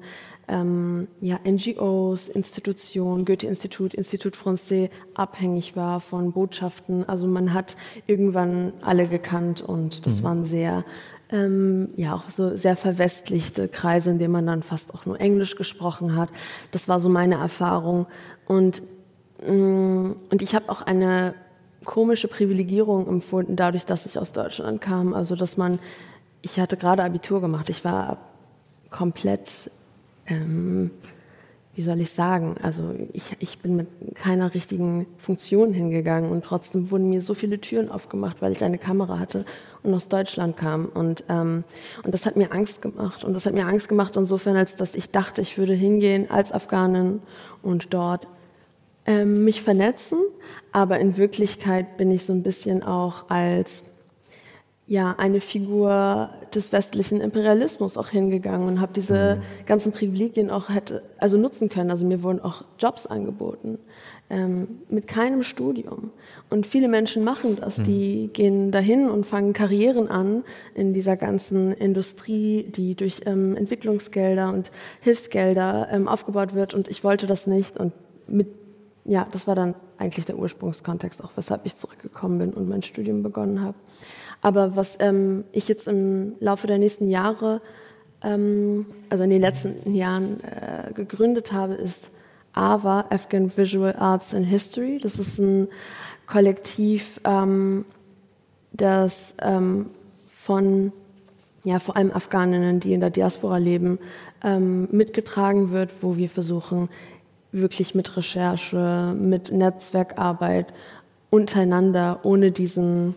[0.49, 7.07] ähm, ja, NGOs, Institutionen, Goethe-Institut, Institut Français abhängig war von Botschaften.
[7.07, 10.23] Also man hat irgendwann alle gekannt und das mhm.
[10.23, 10.83] waren sehr
[11.31, 15.55] ähm, ja auch so sehr verwestlichte Kreise, in denen man dann fast auch nur Englisch
[15.55, 16.29] gesprochen hat.
[16.71, 18.07] Das war so meine Erfahrung
[18.47, 18.81] und
[19.45, 21.35] mh, mm, und ich habe auch eine
[21.85, 25.13] komische Privilegierung empfunden, dadurch, dass ich aus Deutschland kam.
[25.13, 25.79] Also dass man,
[26.41, 28.17] ich hatte gerade Abitur gemacht, ich war
[28.89, 29.71] komplett
[30.29, 30.91] ähm,
[31.75, 36.91] wie soll ich sagen, also ich, ich bin mit keiner richtigen Funktion hingegangen und trotzdem
[36.91, 39.45] wurden mir so viele Türen aufgemacht, weil ich eine Kamera hatte
[39.83, 40.87] und aus Deutschland kam.
[40.87, 41.63] Und, ähm,
[42.03, 43.23] und das hat mir Angst gemacht.
[43.23, 46.51] Und das hat mir Angst gemacht insofern, als dass ich dachte, ich würde hingehen als
[46.51, 47.21] Afghanin
[47.61, 48.27] und dort
[49.05, 50.19] ähm, mich vernetzen.
[50.73, 53.83] Aber in Wirklichkeit bin ich so ein bisschen auch als
[54.89, 59.65] ja, eine Figur des westlichen Imperialismus auch hingegangen und habe diese mhm.
[59.67, 61.91] ganzen Privilegien auch hätte, also nutzen können.
[61.91, 63.77] Also mir wurden auch Jobs angeboten
[64.31, 66.09] ähm, mit keinem Studium.
[66.49, 67.77] Und viele Menschen machen das.
[67.77, 67.83] Mhm.
[67.83, 74.51] Die gehen dahin und fangen Karrieren an in dieser ganzen Industrie, die durch ähm, Entwicklungsgelder
[74.51, 74.71] und
[75.01, 76.73] Hilfsgelder ähm, aufgebaut wird.
[76.73, 77.79] Und ich wollte das nicht.
[77.79, 77.93] Und
[78.25, 78.47] mit,
[79.05, 83.21] ja, das war dann eigentlich der Ursprungskontext, auch weshalb ich zurückgekommen bin und mein Studium
[83.21, 83.75] begonnen habe.
[84.41, 87.61] Aber was ähm, ich jetzt im Laufe der nächsten Jahre,
[88.23, 92.09] ähm, also in den letzten Jahren äh, gegründet habe, ist
[92.53, 94.99] AVA, Afghan Visual Arts and History.
[95.01, 95.67] Das ist ein
[96.25, 97.85] Kollektiv, ähm,
[98.71, 99.87] das ähm,
[100.37, 100.91] von
[101.63, 103.99] ja, vor allem Afghaninnen, die in der Diaspora leben,
[104.43, 106.89] ähm, mitgetragen wird, wo wir versuchen,
[107.51, 110.67] wirklich mit Recherche, mit Netzwerkarbeit
[111.29, 113.15] untereinander, ohne diesen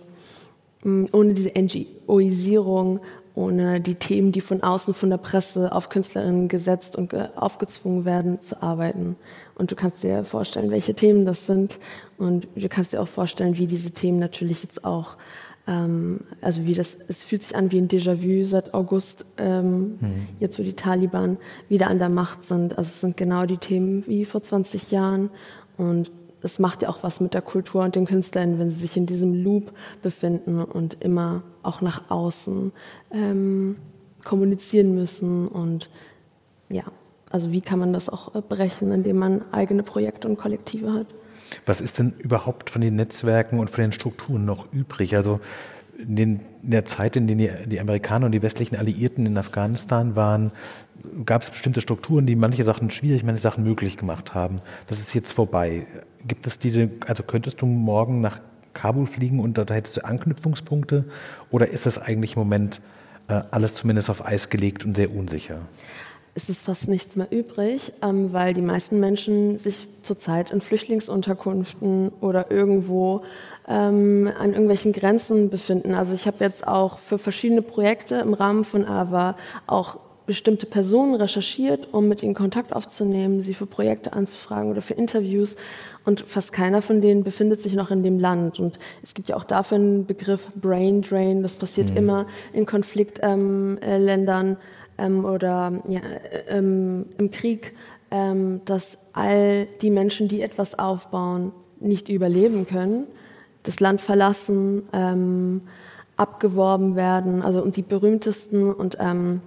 [0.84, 3.00] ohne diese NGOisierung,
[3.34, 8.40] ohne die Themen, die von außen von der Presse auf Künstlerinnen gesetzt und aufgezwungen werden,
[8.42, 9.16] zu arbeiten.
[9.54, 11.78] Und du kannst dir vorstellen, welche Themen das sind.
[12.18, 15.16] Und du kannst dir auch vorstellen, wie diese Themen natürlich jetzt auch,
[15.66, 20.28] ähm, also wie das, es fühlt sich an wie ein Déjà-vu seit August, ähm, mhm.
[20.38, 22.76] jetzt wo die Taliban wieder an der Macht sind.
[22.76, 25.30] Also es sind genau die Themen wie vor 20 Jahren.
[25.78, 26.10] Und
[26.42, 29.06] das macht ja auch was mit der Kultur und den Künstlern, wenn sie sich in
[29.06, 32.72] diesem Loop befinden und immer auch nach außen
[33.12, 33.76] ähm,
[34.24, 35.46] kommunizieren müssen.
[35.46, 35.88] Und
[36.68, 36.82] ja,
[37.30, 41.06] also wie kann man das auch äh, brechen, indem man eigene Projekte und Kollektive hat?
[41.64, 45.14] Was ist denn überhaupt von den Netzwerken und von den Strukturen noch übrig?
[45.14, 45.40] Also
[45.98, 49.36] in, den, in der Zeit, in der die, die Amerikaner und die westlichen Alliierten in
[49.36, 50.52] Afghanistan waren,
[51.26, 54.60] gab es bestimmte Strukturen, die manche Sachen schwierig, manche Sachen möglich gemacht haben.
[54.86, 55.86] Das ist jetzt vorbei.
[56.26, 58.40] Gibt es diese, also könntest du morgen nach
[58.72, 61.04] Kabul fliegen und da hättest du Anknüpfungspunkte
[61.50, 62.80] oder ist das eigentlich im Moment
[63.28, 65.60] äh, alles zumindest auf Eis gelegt und sehr unsicher?
[66.34, 72.10] Es ist fast nichts mehr übrig, ähm, weil die meisten Menschen sich zurzeit in Flüchtlingsunterkünften
[72.20, 73.22] oder irgendwo
[73.68, 75.94] ähm, an irgendwelchen Grenzen befinden.
[75.94, 81.14] Also ich habe jetzt auch für verschiedene Projekte im Rahmen von AVA auch bestimmte Personen
[81.14, 85.56] recherchiert, um mit ihnen Kontakt aufzunehmen, sie für Projekte anzufragen oder für Interviews.
[86.04, 88.58] Und fast keiner von denen befindet sich noch in dem Land.
[88.58, 91.42] Und es gibt ja auch dafür einen Begriff Brain Drain.
[91.42, 91.96] Das passiert mhm.
[91.96, 94.56] immer in Konfliktländern ähm,
[95.02, 96.00] ähm, oder ja,
[96.48, 97.74] ähm, im Krieg,
[98.10, 103.06] ähm, dass all die Menschen, die etwas aufbauen, nicht überleben können,
[103.64, 105.62] das Land verlassen, ähm,
[106.16, 107.42] abgeworben werden.
[107.42, 109.40] Also und die berühmtesten und ähm,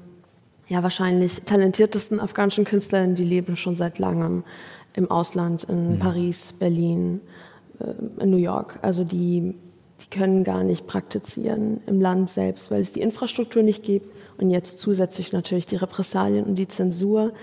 [0.68, 4.44] ja, wahrscheinlich talentiertesten afghanischen Künstlerinnen, die leben schon seit langem
[4.96, 6.00] im Ausland, in mhm.
[6.00, 7.22] Paris, Berlin,
[7.80, 8.80] äh, in New York.
[8.82, 9.54] Also die,
[10.02, 14.50] die können gar nicht praktizieren im Land selbst, weil es die Infrastruktur nicht gibt und
[14.50, 17.34] jetzt zusätzlich natürlich die Repressalien und die Zensur.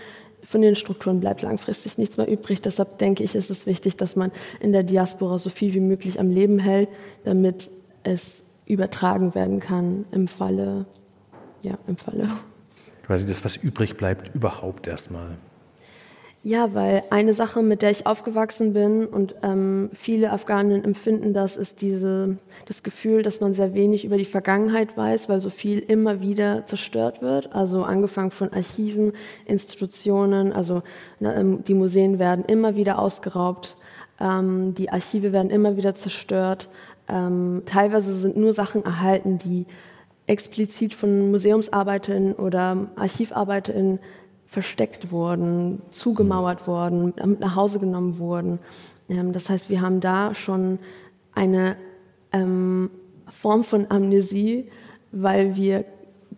[0.43, 2.61] Von den Strukturen bleibt langfristig nichts mehr übrig.
[2.61, 6.19] Deshalb denke ich, ist es wichtig, dass man in der Diaspora so viel wie möglich
[6.19, 6.89] am Leben hält,
[7.25, 7.71] damit
[8.03, 10.87] es übertragen werden kann im Falle,
[11.63, 12.29] ja, im Falle
[13.13, 15.37] quasi das, was übrig bleibt, überhaupt erstmal.
[16.45, 21.57] Ja, weil eine Sache, mit der ich aufgewachsen bin und ähm, viele Afghanen empfinden das,
[21.57, 25.79] ist diese, das Gefühl, dass man sehr wenig über die Vergangenheit weiß, weil so viel
[25.79, 27.55] immer wieder zerstört wird.
[27.55, 29.13] Also angefangen von Archiven,
[29.45, 30.83] Institutionen, also
[31.21, 33.77] na, ähm, die Museen werden immer wieder ausgeraubt,
[34.19, 36.69] ähm, die Archive werden immer wieder zerstört.
[37.09, 39.65] Ähm, teilweise sind nur Sachen erhalten, die
[40.27, 44.01] explizit von Museumsarbeiterinnen oder Archivarbeiterinnen
[44.53, 48.59] versteckt wurden, zugemauert wurden, mit nach Hause genommen wurden.
[49.09, 50.79] Ähm, das heißt, wir haben da schon
[51.35, 51.77] eine
[52.33, 52.91] ähm,
[53.29, 54.69] Form von Amnesie,
[55.11, 55.87] weil wir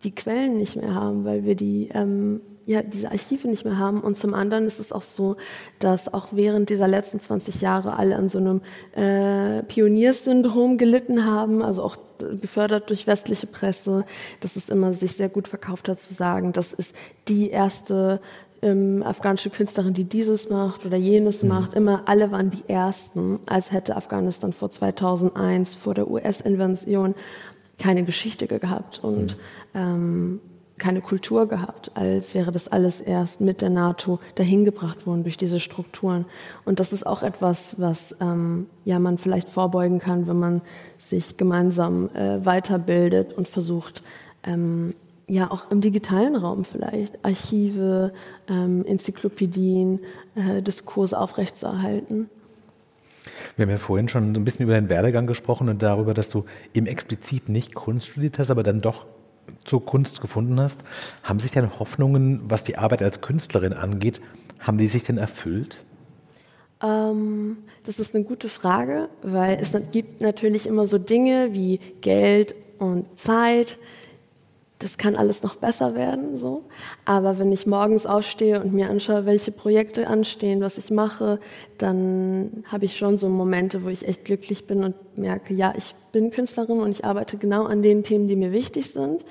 [0.04, 4.00] die Quellen nicht mehr haben, weil wir die ähm, ja, diese Archive nicht mehr haben.
[4.00, 5.36] Und zum anderen ist es auch so,
[5.80, 8.62] dass auch während dieser letzten 20 Jahre alle an so einem
[8.94, 11.96] äh, Pioniersyndrom gelitten haben, also auch
[12.40, 14.04] gefördert durch westliche Presse,
[14.40, 16.94] dass es immer sich sehr gut verkauft hat zu sagen, das ist
[17.28, 18.20] die erste
[18.62, 21.48] ähm, afghanische Künstlerin, die dieses macht oder jenes mhm.
[21.50, 21.74] macht.
[21.74, 27.14] Immer alle waren die Ersten, als hätte Afghanistan vor 2001, vor der US-Invasion,
[27.78, 29.00] keine Geschichte gehabt.
[29.02, 29.40] Und mhm.
[29.74, 30.40] ähm,
[30.78, 35.60] keine Kultur gehabt, als wäre das alles erst mit der NATO dahingebracht worden durch diese
[35.60, 36.24] Strukturen.
[36.64, 40.62] Und das ist auch etwas, was ähm, ja man vielleicht vorbeugen kann, wenn man
[40.98, 44.02] sich gemeinsam äh, weiterbildet und versucht,
[44.42, 44.94] ähm,
[45.26, 48.12] ja auch im digitalen Raum vielleicht Archive,
[48.48, 50.00] ähm, Enzyklopädien,
[50.34, 52.28] äh, Diskurse aufrechtzuerhalten.
[53.56, 56.44] Wir haben ja vorhin schon ein bisschen über deinen Werdegang gesprochen und darüber, dass du
[56.74, 59.06] eben explizit nicht Kunst studiert hast, aber dann doch
[59.64, 60.80] zur Kunst gefunden hast.
[61.22, 64.20] Haben sich deine Hoffnungen, was die Arbeit als Künstlerin angeht,
[64.60, 65.84] haben die sich denn erfüllt?
[66.82, 72.54] Ähm, das ist eine gute Frage, weil es gibt natürlich immer so Dinge wie Geld
[72.78, 73.78] und Zeit,
[74.78, 76.38] das kann alles noch besser werden.
[76.38, 76.64] So.
[77.04, 81.38] Aber wenn ich morgens aufstehe und mir anschaue, welche Projekte anstehen, was ich mache,
[81.78, 85.94] dann habe ich schon so Momente, wo ich echt glücklich bin und merke, ja, ich
[86.12, 89.24] bin Künstlerin und ich arbeite genau an den Themen, die mir wichtig sind.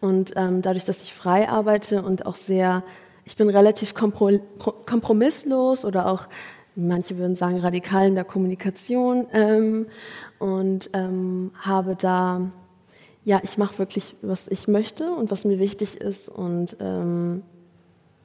[0.00, 2.82] Und ähm, dadurch, dass ich frei arbeite und auch sehr,
[3.24, 6.26] ich bin relativ kompromisslos oder auch,
[6.76, 9.86] manche würden sagen, radikal in der Kommunikation ähm,
[10.38, 12.50] und ähm, habe da
[13.24, 16.28] ja, ich mache wirklich, was ich möchte und was mir wichtig ist.
[16.28, 17.42] Und ähm,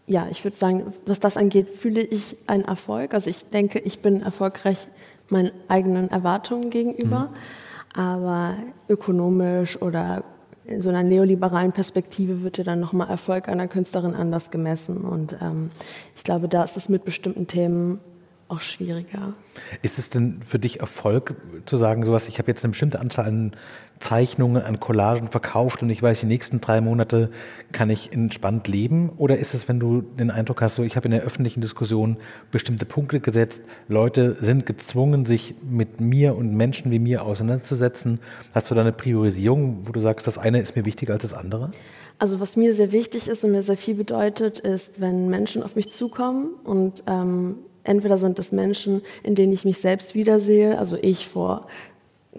[0.08, 3.14] ja, ich würde sagen, was das angeht, fühle ich einen Erfolg.
[3.14, 4.88] Also ich denke, ich bin erfolgreich
[5.30, 7.32] meinen eigenen Erwartungen gegenüber.
[7.32, 8.00] Mhm.
[8.00, 8.56] Aber
[8.90, 10.24] ökonomisch oder
[10.66, 14.98] in so einer neoliberalen Perspektive wird ja dann nochmal Erfolg einer Künstlerin anders gemessen.
[14.98, 15.72] Und ähm,
[16.16, 18.00] ich glaube, da ist es mit bestimmten Themen
[18.48, 19.34] auch schwieriger.
[19.82, 23.26] Ist es denn für dich Erfolg zu sagen, sowas, ich habe jetzt eine bestimmte Anzahl
[23.26, 23.56] an
[24.00, 27.32] Zeichnungen, an Collagen verkauft und ich weiß, die nächsten drei Monate
[27.72, 29.10] kann ich entspannt leben?
[29.18, 32.18] Oder ist es, wenn du den Eindruck hast, so ich habe in der öffentlichen Diskussion
[32.52, 38.20] bestimmte Punkte gesetzt, Leute sind gezwungen, sich mit mir und Menschen wie mir auseinanderzusetzen?
[38.54, 41.34] Hast du da eine Priorisierung, wo du sagst, das eine ist mir wichtiger als das
[41.34, 41.72] andere?
[42.20, 45.76] Also was mir sehr wichtig ist und mir sehr viel bedeutet, ist, wenn Menschen auf
[45.76, 50.98] mich zukommen und ähm, entweder sind es Menschen, in denen ich mich selbst wiedersehe, also
[51.02, 51.68] ich vor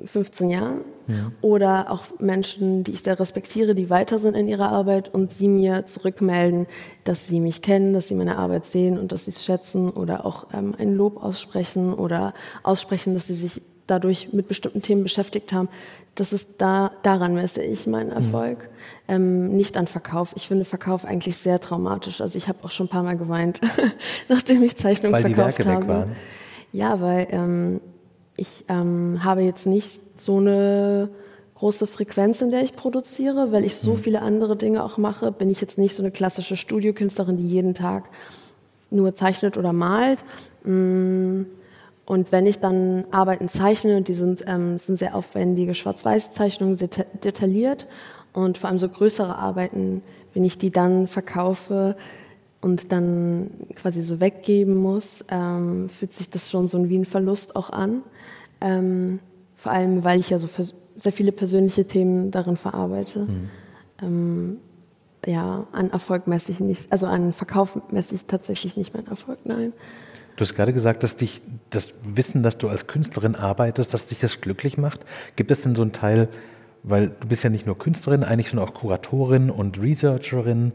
[0.05, 1.33] 15 Jahren ja.
[1.41, 5.49] oder auch Menschen, die ich sehr respektiere, die weiter sind in ihrer Arbeit und sie
[5.49, 6.67] mir zurückmelden,
[7.05, 10.27] dass sie mich kennen, dass sie meine Arbeit sehen und dass sie es schätzen oder
[10.27, 15.53] auch ähm, ein Lob aussprechen oder aussprechen, dass sie sich dadurch mit bestimmten Themen beschäftigt
[15.53, 15.69] haben.
[16.15, 18.17] Das ist da, daran messe ich meinen mhm.
[18.17, 19.15] Erfolg, mhm.
[19.15, 20.33] ähm, nicht an Verkauf.
[20.37, 22.21] Ich finde Verkauf eigentlich sehr traumatisch.
[22.21, 23.61] Also ich habe auch schon ein paar Mal geweint,
[24.29, 25.83] nachdem ich Zeichnungen weil verkauft die Werke habe.
[25.83, 26.17] Weg waren.
[26.73, 27.81] Ja, weil ähm,
[28.37, 31.09] ich ähm, habe jetzt nicht so eine
[31.57, 33.99] große Frequenz, in der ich produziere, weil ich so mhm.
[33.99, 35.33] viele andere Dinge auch mache.
[35.33, 38.05] Bin ich jetzt nicht so eine klassische Studiokünstlerin, die jeden Tag
[38.91, 40.23] nur zeichnet oder malt.
[40.65, 41.43] Mm,
[42.07, 46.89] und wenn ich dann Arbeiten zeichne, und die sind, ähm, sind sehr aufwendige Schwarz-Weiß-Zeichnungen, sehr
[47.23, 47.87] detailliert
[48.33, 51.97] und vor allem so größere Arbeiten, wenn ich die dann verkaufe,
[52.67, 57.55] und dann quasi so weggeben muss, ähm, fühlt sich das schon so wie ein Verlust
[57.55, 58.03] auch an.
[58.61, 59.21] Ähm,
[59.55, 60.49] vor allem, weil ich ja so
[60.97, 63.21] sehr viele persönliche Themen darin verarbeite.
[63.21, 63.51] Mhm.
[64.03, 64.57] Ähm,
[65.27, 69.39] ja, an Erfolg messe ich nicht, also an Verkauf messe ich tatsächlich nicht meinen Erfolg,
[69.45, 69.73] nein.
[70.37, 74.21] Du hast gerade gesagt, dass dich das Wissen, dass du als Künstlerin arbeitest, dass dich
[74.21, 75.01] das glücklich macht.
[75.35, 76.29] Gibt es denn so einen Teil,
[76.83, 80.73] weil du bist ja nicht nur Künstlerin, eigentlich schon auch Kuratorin und Researcherin.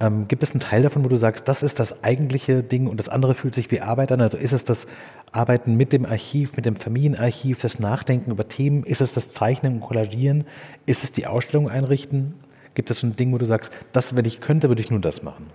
[0.00, 2.98] Ähm, gibt es einen Teil davon, wo du sagst, das ist das eigentliche Ding und
[2.98, 4.20] das andere fühlt sich wie Arbeit an?
[4.20, 4.86] Also ist es das
[5.32, 8.82] Arbeiten mit dem Archiv, mit dem Familienarchiv, das Nachdenken über Themen?
[8.82, 10.44] Ist es das Zeichnen und Kollagieren?
[10.84, 12.34] Ist es die Ausstellung einrichten?
[12.76, 15.00] Gibt es so ein Ding, wo du sagst, das, wenn ich könnte, würde ich nur
[15.00, 15.46] das machen?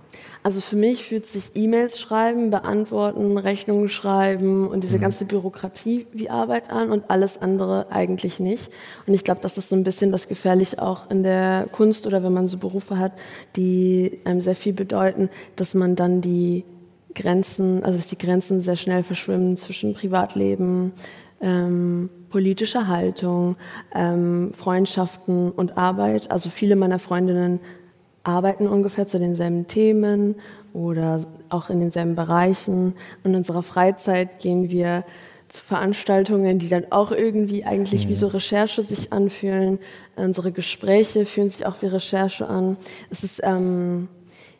[0.42, 5.02] Also für mich fühlt sich E-Mails schreiben, beantworten, Rechnungen schreiben und diese mhm.
[5.02, 8.72] ganze Bürokratie wie Arbeit an und alles andere eigentlich nicht.
[9.06, 12.24] Und ich glaube, das ist so ein bisschen das Gefährliche auch in der Kunst oder
[12.24, 13.12] wenn man so Berufe hat,
[13.54, 16.64] die einem sehr viel bedeuten, dass man dann die
[17.14, 20.92] Grenzen, also dass die Grenzen sehr schnell verschwimmen zwischen Privatleben,
[21.42, 23.56] ähm, politischer Haltung,
[23.94, 26.30] ähm, Freundschaften und Arbeit.
[26.30, 27.60] Also viele meiner Freundinnen
[28.22, 30.36] arbeiten ungefähr zu denselben Themen
[30.72, 32.94] oder auch in denselben Bereichen.
[33.24, 35.04] In unserer Freizeit gehen wir
[35.48, 38.32] zu Veranstaltungen, die dann auch irgendwie eigentlich wie so mhm.
[38.32, 39.78] Recherche sich anfühlen.
[40.16, 42.78] Unsere Gespräche fühlen sich auch wie Recherche an.
[43.10, 44.08] Es ist ähm,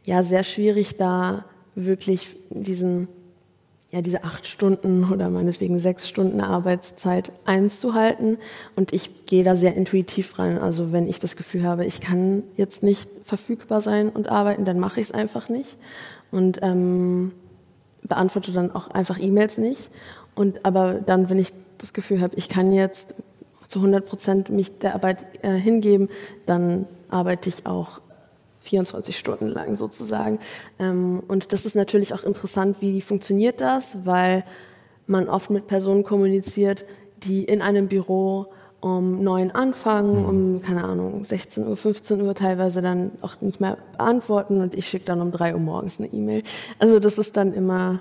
[0.04, 3.08] ja sehr schwierig, da wirklich diesen
[3.92, 8.38] ja, diese acht Stunden oder meinetwegen sechs Stunden Arbeitszeit einzuhalten.
[8.74, 10.58] Und ich gehe da sehr intuitiv rein.
[10.58, 14.80] Also wenn ich das Gefühl habe, ich kann jetzt nicht verfügbar sein und arbeiten, dann
[14.80, 15.76] mache ich es einfach nicht.
[16.30, 17.32] Und ähm,
[18.02, 19.90] beantworte dann auch einfach E-Mails nicht.
[20.34, 23.14] Und aber dann, wenn ich das Gefühl habe, ich kann jetzt
[23.66, 26.08] zu 100 Prozent mich der Arbeit äh, hingeben,
[26.46, 28.00] dann arbeite ich auch
[28.62, 30.38] 24 Stunden lang sozusagen.
[30.78, 34.44] Ähm, und das ist natürlich auch interessant, wie funktioniert das, weil
[35.06, 36.84] man oft mit Personen kommuniziert,
[37.24, 38.46] die in einem Büro
[38.80, 43.78] um neun anfangen, um, keine Ahnung, 16 Uhr, 15 Uhr teilweise dann auch nicht mehr
[43.92, 46.42] beantworten und ich schicke dann um drei Uhr morgens eine E-Mail.
[46.80, 48.00] Also das ist dann immer,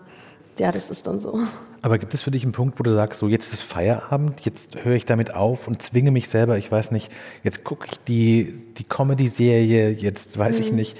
[0.61, 1.39] ja, das ist dann so.
[1.81, 4.85] Aber gibt es für dich einen Punkt, wo du sagst, so jetzt ist Feierabend, jetzt
[4.85, 7.11] höre ich damit auf und zwinge mich selber, ich weiß nicht,
[7.43, 10.63] jetzt gucke ich die, die Comedy-Serie, jetzt weiß mhm.
[10.63, 10.99] ich nicht,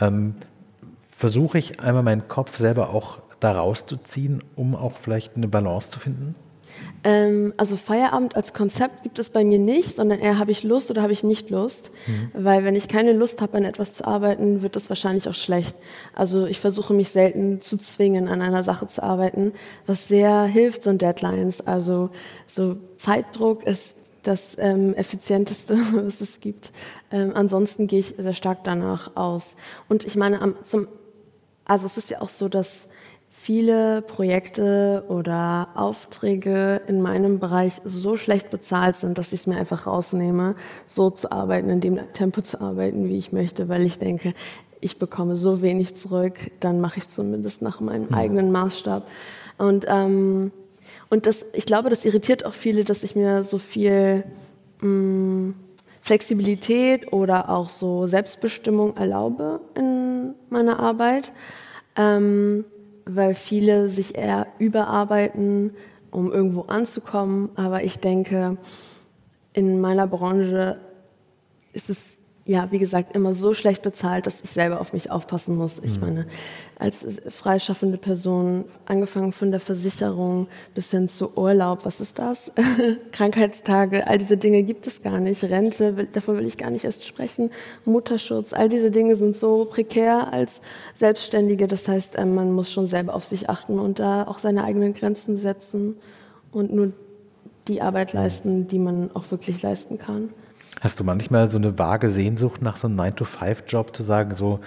[0.00, 0.36] ähm,
[1.14, 5.98] versuche ich einmal meinen Kopf selber auch da rauszuziehen, um auch vielleicht eine Balance zu
[5.98, 6.34] finden?
[7.04, 10.90] Ähm, also Feierabend als Konzept gibt es bei mir nicht, sondern eher habe ich Lust
[10.90, 11.90] oder habe ich nicht Lust.
[12.06, 12.30] Mhm.
[12.44, 15.76] Weil wenn ich keine Lust habe, an etwas zu arbeiten, wird das wahrscheinlich auch schlecht.
[16.14, 19.52] Also ich versuche mich selten zu zwingen, an einer Sache zu arbeiten.
[19.86, 21.66] Was sehr hilft, sind Deadlines.
[21.66, 22.10] Also
[22.46, 26.70] so Zeitdruck ist das ähm, effizienteste, was es gibt.
[27.10, 29.56] Ähm, ansonsten gehe ich sehr stark danach aus.
[29.88, 30.86] Und ich meine, am, zum,
[31.64, 32.86] also es ist ja auch so, dass
[33.34, 39.56] viele Projekte oder Aufträge in meinem Bereich so schlecht bezahlt sind, dass ich es mir
[39.56, 40.54] einfach rausnehme,
[40.86, 44.34] so zu arbeiten, in dem Tempo zu arbeiten, wie ich möchte, weil ich denke,
[44.80, 48.16] ich bekomme so wenig zurück, dann mache ich zumindest nach meinem ja.
[48.18, 49.08] eigenen Maßstab.
[49.56, 50.52] Und, ähm,
[51.08, 54.24] und das, ich glaube, das irritiert auch viele, dass ich mir so viel
[54.82, 55.54] mh, mm,
[56.02, 61.32] Flexibilität oder auch so Selbstbestimmung erlaube in meiner Arbeit.
[61.96, 62.64] Ähm,
[63.04, 65.74] weil viele sich eher überarbeiten,
[66.10, 67.50] um irgendwo anzukommen.
[67.56, 68.56] Aber ich denke,
[69.52, 70.78] in meiner Branche
[71.72, 72.11] ist es
[72.44, 75.74] ja, wie gesagt, immer so schlecht bezahlt, dass ich selber auf mich aufpassen muss.
[75.80, 76.00] Ich mhm.
[76.00, 76.26] meine,
[76.76, 82.50] als freischaffende Person, angefangen von der Versicherung bis hin zu Urlaub, was ist das?
[83.12, 85.44] Krankheitstage, all diese Dinge gibt es gar nicht.
[85.44, 87.50] Rente, davon will ich gar nicht erst sprechen.
[87.84, 90.60] Mutterschutz, all diese Dinge sind so prekär als
[90.96, 91.68] Selbstständige.
[91.68, 94.94] Das heißt, ähm, man muss schon selber auf sich achten und da auch seine eigenen
[94.94, 95.96] Grenzen setzen
[96.50, 96.92] und nur
[97.68, 100.30] die Arbeit leisten, die man auch wirklich leisten kann.
[100.80, 104.60] Hast du manchmal so eine vage Sehnsucht nach so einem 9-to-5-Job zu sagen, so,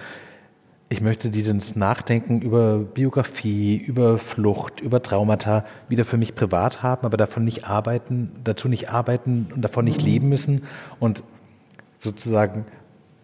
[0.88, 7.04] ich möchte dieses Nachdenken über Biografie, über Flucht, über Traumata wieder für mich privat haben,
[7.04, 10.62] aber davon nicht arbeiten, dazu nicht arbeiten und davon nicht leben müssen
[11.00, 11.24] und
[11.98, 12.66] sozusagen,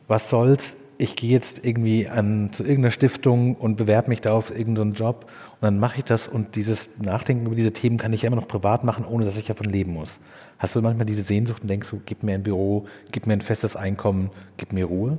[0.08, 0.76] was soll's?
[0.98, 5.26] Ich gehe jetzt irgendwie an, zu irgendeiner Stiftung und bewerbe mich da auf irgendeinen Job
[5.54, 8.36] und dann mache ich das und dieses Nachdenken über diese Themen kann ich ja immer
[8.36, 10.20] noch privat machen, ohne dass ich davon leben muss.
[10.62, 13.40] Hast du manchmal diese Sehnsucht und denkst du, gib mir ein Büro, gib mir ein
[13.40, 15.18] festes Einkommen, gib mir Ruhe?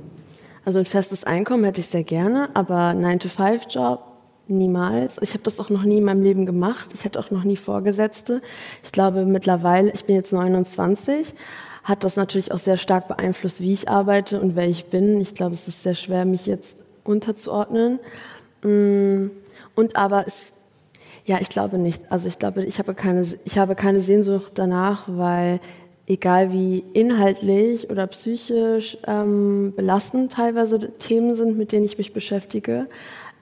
[0.64, 4.00] Also ein festes Einkommen hätte ich sehr gerne, aber 9-to-5-Job
[4.48, 5.16] niemals.
[5.20, 6.88] Ich habe das auch noch nie in meinem Leben gemacht.
[6.94, 8.40] Ich hatte auch noch nie Vorgesetzte.
[8.82, 11.34] Ich glaube mittlerweile, ich bin jetzt 29,
[11.82, 15.20] hat das natürlich auch sehr stark beeinflusst, wie ich arbeite und wer ich bin.
[15.20, 17.98] Ich glaube, es ist sehr schwer, mich jetzt unterzuordnen.
[18.62, 19.26] Mm,
[19.74, 20.53] und aber es
[21.24, 22.02] ja, ich glaube nicht.
[22.10, 25.60] Also ich glaube, ich habe keine, ich habe keine Sehnsucht danach, weil
[26.06, 32.88] egal wie inhaltlich oder psychisch ähm, belastend teilweise Themen sind, mit denen ich mich beschäftige,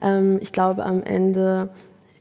[0.01, 1.71] ähm, ich glaube am Ende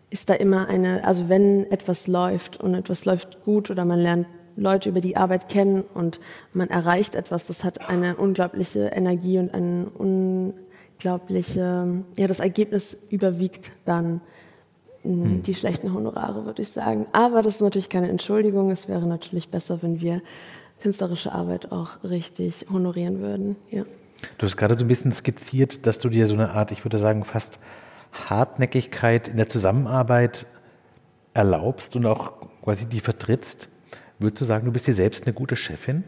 [0.09, 4.25] ist da immer eine, also wenn etwas läuft und etwas läuft gut oder man lernt
[4.57, 6.19] Leute über die Arbeit kennen und
[6.53, 13.71] man erreicht etwas, das hat eine unglaubliche Energie und eine unglaubliche, ja, das Ergebnis überwiegt
[13.85, 14.21] dann
[15.03, 15.43] hm.
[15.43, 17.07] die schlechten Honorare, würde ich sagen.
[17.11, 18.71] Aber das ist natürlich keine Entschuldigung.
[18.71, 20.21] Es wäre natürlich besser, wenn wir
[20.81, 23.55] künstlerische Arbeit auch richtig honorieren würden.
[23.69, 23.83] Ja.
[24.37, 26.99] Du hast gerade so ein bisschen skizziert, dass du dir so eine Art, ich würde
[26.99, 27.59] sagen, fast
[28.11, 30.45] Hartnäckigkeit in der Zusammenarbeit
[31.33, 32.33] erlaubst und auch
[32.63, 33.69] quasi die vertrittst.
[34.19, 36.03] Würdest du sagen, du bist dir selbst eine gute Chefin?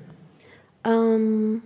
[0.85, 1.61] Ähm,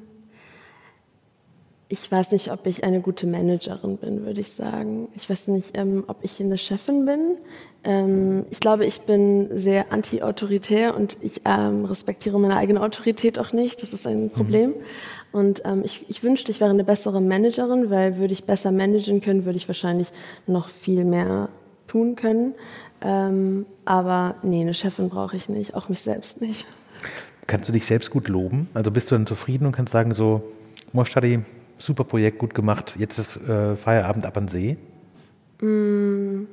[1.89, 5.07] ich weiß nicht, ob ich eine gute Managerin bin, würde ich sagen.
[5.15, 7.37] Ich weiß nicht, ähm, ob ich eine Chefin bin.
[7.85, 13.53] Ähm, ich glaube, ich bin sehr anti-autoritär und ich ähm, respektiere meine eigene Autorität auch
[13.53, 13.81] nicht.
[13.81, 14.29] Das ist ein mhm.
[14.31, 14.69] Problem.
[14.71, 14.75] Mhm.
[15.31, 19.21] Und ähm, ich, ich wünschte, ich wäre eine bessere Managerin, weil würde ich besser managen
[19.21, 20.09] können, würde ich wahrscheinlich
[20.45, 21.47] noch viel mehr
[21.87, 22.53] tun können.
[23.01, 26.65] Ähm, aber nee, eine Chefin brauche ich nicht, auch mich selbst nicht.
[27.45, 28.67] Kannst du dich selbst gut loben?
[28.73, 30.41] Also bist du dann zufrieden und kannst sagen so,
[30.91, 31.43] Moschari,
[31.77, 34.77] super Projekt, gut gemacht, jetzt ist äh, Feierabend ab an See?
[35.61, 36.45] Mm,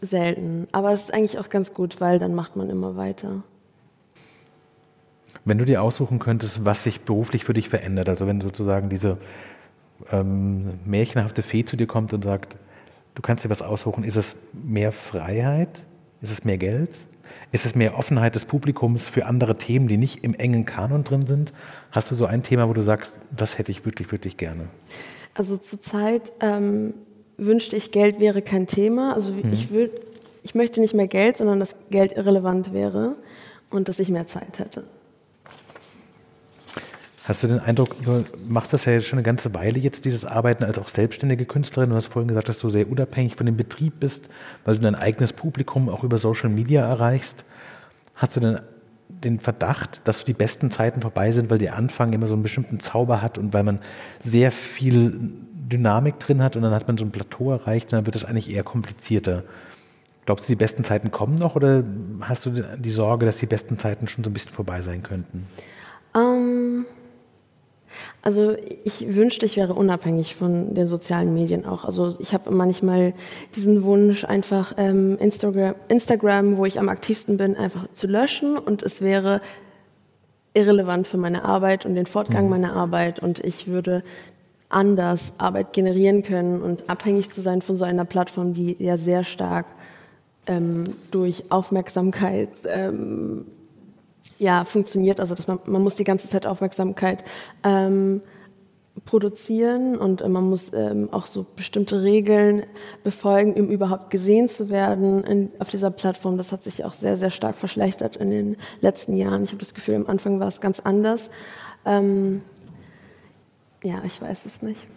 [0.00, 3.42] selten, aber es ist eigentlich auch ganz gut, weil dann macht man immer weiter.
[5.44, 9.18] Wenn du dir aussuchen könntest, was sich beruflich für dich verändert, also wenn sozusagen diese
[10.10, 12.56] ähm, märchenhafte Fee zu dir kommt und sagt,
[13.14, 15.84] du kannst dir was aussuchen, ist es mehr Freiheit?
[16.20, 16.90] Ist es mehr Geld?
[17.52, 21.26] Ist es mehr Offenheit des Publikums für andere Themen, die nicht im engen Kanon drin
[21.26, 21.52] sind?
[21.90, 24.68] Hast du so ein Thema, wo du sagst, das hätte ich wirklich, wirklich gerne?
[25.34, 26.94] Also zurzeit ähm,
[27.36, 29.14] wünschte ich, Geld wäre kein Thema.
[29.14, 29.52] Also hm.
[29.52, 29.90] ich, will,
[30.42, 33.16] ich möchte nicht mehr Geld, sondern dass Geld irrelevant wäre
[33.68, 34.84] und dass ich mehr Zeit hätte.
[37.24, 40.64] Hast du den Eindruck, du machst das ja schon eine ganze Weile jetzt, dieses Arbeiten
[40.64, 41.90] als auch selbstständige Künstlerin.
[41.90, 44.28] Du hast vorhin gesagt, dass du sehr unabhängig von dem Betrieb bist,
[44.64, 47.44] weil du dein eigenes Publikum auch über Social Media erreichst.
[48.16, 48.60] Hast du denn
[49.08, 52.80] den Verdacht, dass die besten Zeiten vorbei sind, weil der Anfang immer so einen bestimmten
[52.80, 53.78] Zauber hat und weil man
[54.24, 58.06] sehr viel Dynamik drin hat und dann hat man so ein Plateau erreicht und dann
[58.06, 59.44] wird es eigentlich eher komplizierter.
[60.26, 61.84] Glaubst du, die besten Zeiten kommen noch oder
[62.22, 65.46] hast du die Sorge, dass die besten Zeiten schon so ein bisschen vorbei sein könnten?
[66.14, 66.51] Um ähm,
[68.22, 68.54] also
[68.84, 71.84] ich wünschte, ich wäre unabhängig von den sozialen Medien auch.
[71.84, 73.14] Also ich habe manchmal
[73.56, 78.84] diesen Wunsch, einfach ähm, Instagram, Instagram, wo ich am aktivsten bin, einfach zu löschen und
[78.84, 79.40] es wäre
[80.54, 82.50] irrelevant für meine Arbeit und den Fortgang mhm.
[82.50, 84.04] meiner Arbeit und ich würde
[84.68, 89.24] anders Arbeit generieren können und abhängig zu sein von so einer Plattform, die ja sehr
[89.24, 89.66] stark
[90.46, 93.46] ähm, durch Aufmerksamkeit ähm,
[94.42, 95.20] ja, funktioniert.
[95.20, 97.22] Also dass man, man muss die ganze Zeit Aufmerksamkeit
[97.62, 98.22] ähm,
[99.04, 102.64] produzieren und man muss ähm, auch so bestimmte Regeln
[103.04, 106.36] befolgen, um überhaupt gesehen zu werden in, auf dieser Plattform.
[106.38, 109.44] Das hat sich auch sehr, sehr stark verschlechtert in den letzten Jahren.
[109.44, 111.30] Ich habe das Gefühl, am Anfang war es ganz anders.
[111.86, 112.42] Ähm,
[113.84, 114.88] ja, ich weiß es nicht.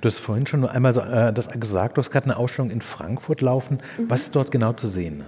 [0.00, 2.80] Du hast vorhin schon einmal so, äh, das gesagt, du hast gerade eine Ausstellung in
[2.80, 3.78] Frankfurt laufen.
[3.98, 4.10] Mhm.
[4.10, 5.24] Was ist dort genau zu sehen?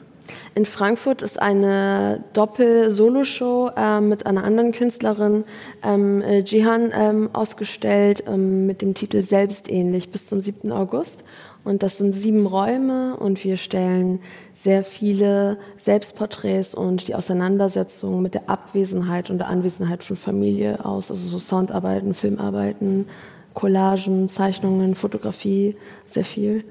[0.54, 5.44] In Frankfurt ist eine Doppel-Solo-Show äh, mit einer anderen Künstlerin,
[5.82, 10.72] ähm, äh, Jihan, ähm, ausgestellt ähm, mit dem Titel Selbstähnlich bis zum 7.
[10.72, 11.24] August.
[11.66, 14.20] Und das sind sieben Räume und wir stellen
[14.54, 21.10] sehr viele Selbstporträts und die Auseinandersetzung mit der Abwesenheit und der Anwesenheit von Familie aus,
[21.10, 23.08] also so Soundarbeiten, Filmarbeiten,
[23.52, 26.62] Collagen, Zeichnungen, Fotografie, sehr viel.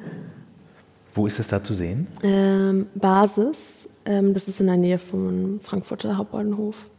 [1.16, 2.08] Wo ist es da zu sehen?
[2.24, 6.90] Ähm, Basis, ähm, das ist in der Nähe vom Frankfurter Hauptbahnhof.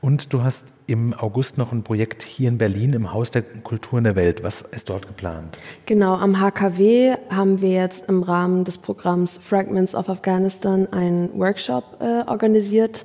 [0.00, 4.04] Und du hast im August noch ein Projekt hier in Berlin im Haus der Kulturen
[4.04, 4.42] der Welt.
[4.42, 5.58] Was ist dort geplant?
[5.84, 11.98] Genau, am HKW haben wir jetzt im Rahmen des Programms Fragments of Afghanistan einen Workshop
[12.00, 13.04] äh, organisiert,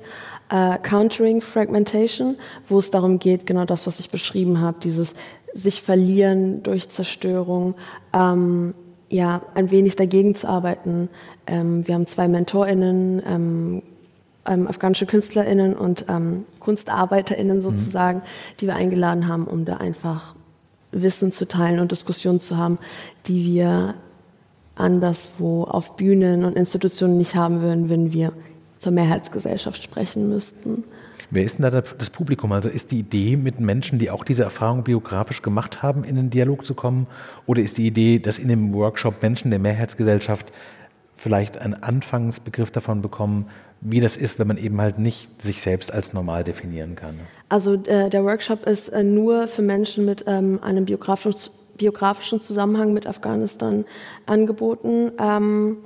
[0.50, 2.36] äh, Countering Fragmentation,
[2.68, 5.12] wo es darum geht, genau das, was ich beschrieben habe, dieses
[5.52, 7.74] sich verlieren durch Zerstörung.
[8.14, 8.74] Ähm,
[9.10, 11.08] ja, ein wenig dagegen zu arbeiten.
[11.46, 13.82] Ähm, wir haben zwei MentorInnen, ähm,
[14.46, 17.62] ähm, afghanische KünstlerInnen und ähm, KunstarbeiterInnen mhm.
[17.62, 18.22] sozusagen, mhm.
[18.60, 20.34] die wir eingeladen haben, um da einfach
[20.90, 22.78] Wissen zu teilen und Diskussionen zu haben,
[23.26, 23.94] die wir
[24.74, 28.32] anderswo auf Bühnen und Institutionen nicht haben würden, wenn wir
[28.78, 30.84] zur Mehrheitsgesellschaft sprechen müssten.
[31.30, 32.52] Wer ist denn da das Publikum?
[32.52, 36.30] Also ist die Idee, mit Menschen, die auch diese Erfahrung biografisch gemacht haben, in den
[36.30, 37.06] Dialog zu kommen?
[37.46, 40.52] Oder ist die Idee, dass in dem Workshop Menschen der Mehrheitsgesellschaft
[41.16, 43.46] vielleicht einen Anfangsbegriff davon bekommen,
[43.80, 47.20] wie das ist, wenn man eben halt nicht sich selbst als normal definieren kann?
[47.48, 52.92] Also äh, der Workshop ist äh, nur für Menschen mit ähm, einem biografischen, biografischen Zusammenhang
[52.92, 53.84] mit Afghanistan
[54.26, 55.12] angeboten.
[55.18, 55.78] Ähm,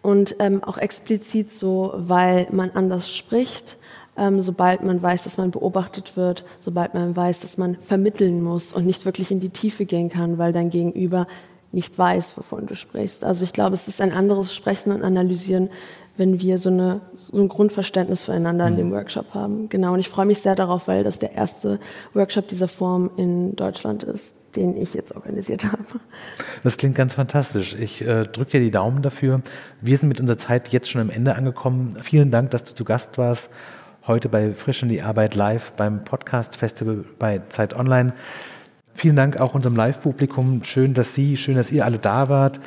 [0.00, 3.76] und ähm, auch explizit so, weil man anders spricht,
[4.18, 8.72] ähm, sobald man weiß, dass man beobachtet wird, sobald man weiß, dass man vermitteln muss
[8.72, 11.26] und nicht wirklich in die Tiefe gehen kann, weil dein Gegenüber
[11.70, 13.24] nicht weiß, wovon du sprichst.
[13.24, 15.70] Also ich glaube, es ist ein anderes Sprechen und Analysieren,
[16.16, 18.72] wenn wir so, eine, so ein Grundverständnis füreinander mhm.
[18.72, 19.68] in dem Workshop haben.
[19.68, 21.78] Genau, und ich freue mich sehr darauf, weil das der erste
[22.14, 25.84] Workshop dieser Form in Deutschland ist, den ich jetzt organisiert habe.
[26.64, 27.76] Das klingt ganz fantastisch.
[27.78, 29.42] Ich äh, drücke dir die Daumen dafür.
[29.80, 31.96] Wir sind mit unserer Zeit jetzt schon am Ende angekommen.
[32.02, 33.50] Vielen Dank, dass du zu Gast warst
[34.08, 38.14] heute bei Frisch in die Arbeit live beim Podcast Festival bei Zeit Online.
[38.94, 40.64] Vielen Dank auch unserem Live-Publikum.
[40.64, 42.58] Schön, dass Sie, schön, dass ihr alle da wart.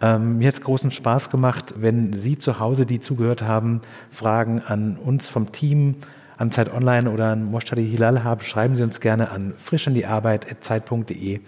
[0.00, 1.74] Ähm, mir hat es großen Spaß gemacht.
[1.76, 3.80] Wenn Sie zu Hause, die zugehört haben,
[4.12, 5.96] Fragen an uns vom Team,
[6.36, 11.40] an Zeit Online oder an Moshtadi Hilal haben, schreiben Sie uns gerne an frischinDieArbeit.zeit.de.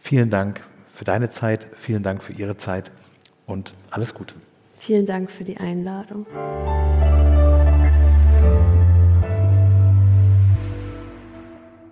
[0.00, 0.62] Vielen Dank
[0.94, 2.90] für deine Zeit, vielen Dank für Ihre Zeit
[3.46, 4.34] und alles Gute.
[4.78, 6.24] Vielen Dank für die Einladung.